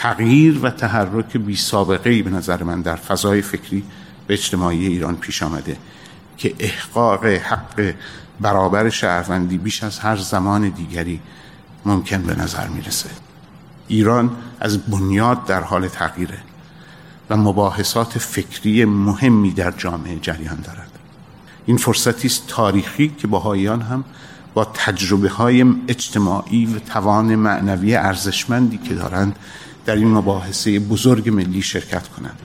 تغییر 0.00 0.58
و 0.62 0.70
تحرک 0.70 1.36
بی 1.36 1.56
سابقه 1.56 2.10
ای 2.10 2.22
به 2.22 2.30
نظر 2.30 2.62
من 2.62 2.80
در 2.80 2.96
فضای 2.96 3.42
فکری 3.42 3.84
و 4.28 4.32
اجتماعی 4.32 4.86
ایران 4.86 5.16
پیش 5.16 5.42
آمده 5.42 5.76
که 6.36 6.54
احقاق 6.58 7.24
حق 7.24 7.94
برابر 8.40 8.88
شهروندی 8.88 9.58
بیش 9.58 9.82
از 9.82 9.98
هر 9.98 10.16
زمان 10.16 10.68
دیگری 10.68 11.20
ممکن 11.86 12.22
به 12.22 12.34
نظر 12.34 12.68
می‌رسه. 12.68 13.10
ایران 13.88 14.36
از 14.60 14.78
بنیاد 14.78 15.44
در 15.44 15.60
حال 15.60 15.88
تغییره 15.88 16.38
و 17.30 17.36
مباحثات 17.36 18.18
فکری 18.18 18.84
مهمی 18.84 19.50
در 19.50 19.70
جامعه 19.70 20.18
جریان 20.18 20.60
دارد. 20.60 20.90
این 21.66 21.76
فرصتی 21.76 22.28
است 22.28 22.46
تاریخی 22.48 23.08
که 23.18 23.26
باهایان 23.26 23.82
هم 23.82 24.04
با 24.54 24.64
تجربه 24.64 25.28
های 25.28 25.74
اجتماعی 25.88 26.66
و 26.66 26.78
توان 26.78 27.36
معنوی 27.36 27.96
ارزشمندی 27.96 28.78
که 28.78 28.94
دارند 28.94 29.36
در 29.90 29.96
این 29.96 30.08
مباحثه 30.08 30.78
بزرگ 30.78 31.28
ملی 31.28 31.62
شرکت 31.62 32.08
کنند. 32.08 32.38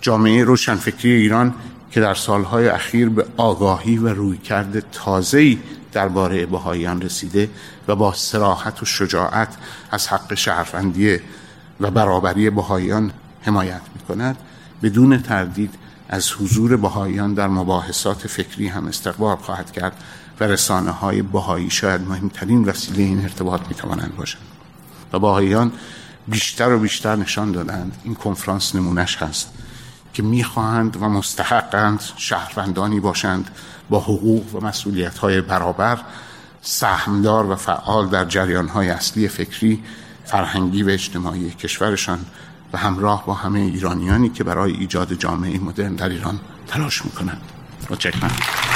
جامعه 0.00 0.44
روشنفکری 0.44 1.12
ایران 1.12 1.54
که 1.90 2.00
در 2.00 2.14
سالهای 2.14 2.68
اخیر 2.68 3.08
به 3.08 3.26
آگاهی 3.36 3.98
و 3.98 4.08
رویکرد 4.08 4.90
تازه‌ای 4.90 5.58
درباره 5.92 6.46
بهاییان 6.46 7.02
رسیده 7.02 7.50
و 7.88 7.96
با 7.96 8.12
سراحت 8.14 8.82
و 8.82 8.86
شجاعت 8.86 9.56
از 9.90 10.08
حق 10.08 10.34
شهروندی 10.34 11.18
و 11.80 11.90
برابری 11.90 12.50
بهاییان 12.50 13.12
حمایت 13.42 13.82
می 13.94 14.00
کند 14.08 14.36
بدون 14.82 15.22
تردید 15.22 15.74
از 16.08 16.32
حضور 16.32 16.76
بهاییان 16.76 17.34
در 17.34 17.48
مباحثات 17.48 18.26
فکری 18.26 18.68
هم 18.68 18.86
استقبال 18.86 19.36
خواهد 19.36 19.72
کرد 19.72 19.92
و 20.40 20.44
رسانه 20.44 20.90
های 20.90 21.22
بهایی 21.22 21.70
شاید 21.70 22.00
مهمترین 22.00 22.64
وسیله 22.64 23.02
این 23.02 23.22
ارتباط 23.22 23.60
می 23.68 23.74
توانند 23.74 24.16
باشند. 24.16 24.42
و 25.12 25.18
بهاییان 25.18 25.72
بیشتر 26.28 26.72
و 26.72 26.78
بیشتر 26.78 27.16
نشان 27.16 27.52
دادند. 27.52 27.96
این 28.04 28.14
کنفرانس 28.14 28.74
نمونش 28.74 29.16
هست 29.16 29.52
که 30.14 30.22
می‌خواهند 30.22 30.96
و 30.96 31.08
مستحقند 31.08 32.02
شهروندانی 32.16 33.00
باشند 33.00 33.50
با 33.90 34.00
حقوق 34.00 34.54
و 34.54 34.60
مسئولیت 34.60 35.18
های 35.18 35.40
برابر 35.40 36.00
سهمدار 36.62 37.50
و 37.50 37.56
فعال 37.56 38.08
در 38.08 38.24
جریان 38.24 38.68
های 38.68 38.88
اصلی 38.88 39.28
فکری 39.28 39.84
فرهنگی 40.24 40.82
و 40.82 40.88
اجتماعی 40.88 41.50
کشورشان 41.50 42.18
و 42.72 42.78
همراه 42.78 43.26
با 43.26 43.34
همه 43.34 43.58
ایرانیانی 43.60 44.28
که 44.28 44.44
برای 44.44 44.72
ایجاد 44.72 45.12
جامعه 45.12 45.58
مدرن 45.58 45.94
در 45.94 46.08
ایران 46.08 46.40
تلاش 46.68 47.04
می‌کنند. 47.04 47.42
متشکرم. 47.90 48.75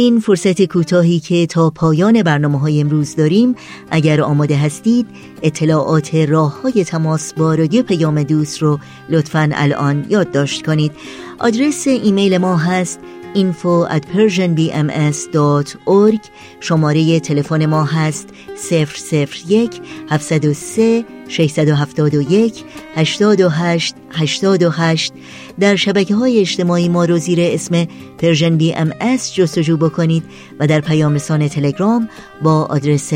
این 0.00 0.20
فرصت 0.20 0.62
کوتاهی 0.62 1.20
که 1.20 1.46
تا 1.46 1.70
پایان 1.70 2.22
برنامه 2.22 2.60
های 2.60 2.80
امروز 2.80 3.16
داریم 3.16 3.54
اگر 3.90 4.20
آماده 4.20 4.56
هستید 4.56 5.06
اطلاعات 5.42 6.14
راه 6.14 6.60
های 6.62 6.84
تماس 6.84 7.34
با 7.34 7.54
رادیو 7.54 7.82
پیام 7.82 8.22
دوست 8.22 8.62
رو 8.62 8.78
لطفا 9.08 9.50
الان 9.54 10.06
یادداشت 10.08 10.66
کنید. 10.66 10.92
آدرس 11.38 11.86
ایمیل 11.86 12.38
ما 12.38 12.56
هست 12.56 13.00
info 13.36 13.86
at 13.96 14.02
persianbms.org 14.14 16.22
شماره 16.60 17.20
تلفن 17.20 17.66
ما 17.66 17.84
هست 17.84 18.28
001 18.70 19.80
703 20.10 21.04
671 21.28 22.64
828 22.96 23.94
828 24.10 25.12
در 25.60 25.76
شبکه 25.76 26.14
های 26.14 26.40
اجتماعی 26.40 26.88
ما 26.88 27.04
رو 27.04 27.18
زیر 27.18 27.38
اسم 27.40 27.86
Persian 28.18 28.56
BMS 28.56 29.34
جستجو 29.34 29.76
بکنید 29.76 30.24
و 30.60 30.66
در 30.66 30.80
پیام 30.80 31.14
رسان 31.14 31.48
تلگرام 31.48 32.08
با 32.42 32.64
آدرس 32.64 33.12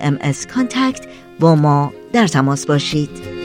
MS 0.00 0.46
Contact 0.46 1.06
با 1.40 1.54
ما 1.54 1.92
در 2.12 2.26
تماس 2.26 2.66
باشید. 2.66 3.37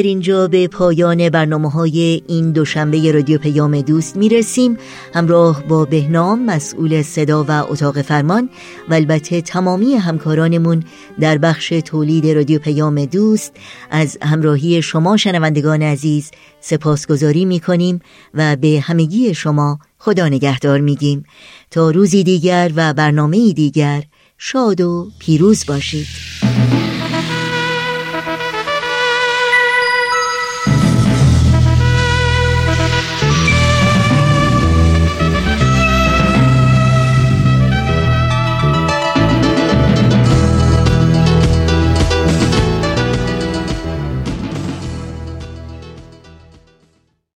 در 0.00 0.06
اینجا 0.06 0.48
به 0.48 0.68
پایان 0.68 1.28
برنامه 1.28 1.70
های 1.70 2.22
این 2.28 2.52
دوشنبه 2.52 3.12
رادیو 3.12 3.38
پیام 3.38 3.80
دوست 3.80 4.16
می‌رسیم. 4.16 4.76
همراه 5.14 5.62
با 5.68 5.84
بهنام 5.84 6.44
مسئول 6.44 7.02
صدا 7.02 7.44
و 7.48 7.50
اتاق 7.50 8.02
فرمان 8.02 8.50
و 8.88 8.94
البته 8.94 9.40
تمامی 9.40 9.94
همکارانمون 9.94 10.82
در 11.20 11.38
بخش 11.38 11.68
تولید 11.68 12.26
رادیو 12.26 12.58
پیام 12.58 13.04
دوست 13.04 13.52
از 13.90 14.18
همراهی 14.22 14.82
شما 14.82 15.16
شنوندگان 15.16 15.82
عزیز 15.82 16.30
سپاسگزاری 16.60 17.44
می‌کنیم 17.44 18.00
و 18.34 18.56
به 18.56 18.80
همگی 18.82 19.34
شما 19.34 19.78
خدا 19.98 20.28
نگهدار 20.28 20.80
میگیم. 20.80 21.24
تا 21.70 21.90
روزی 21.90 22.24
دیگر 22.24 22.72
و 22.76 22.94
برنامه 22.94 23.52
دیگر 23.52 24.02
شاد 24.38 24.80
و 24.80 25.10
پیروز 25.18 25.66
باشید. 25.66 26.06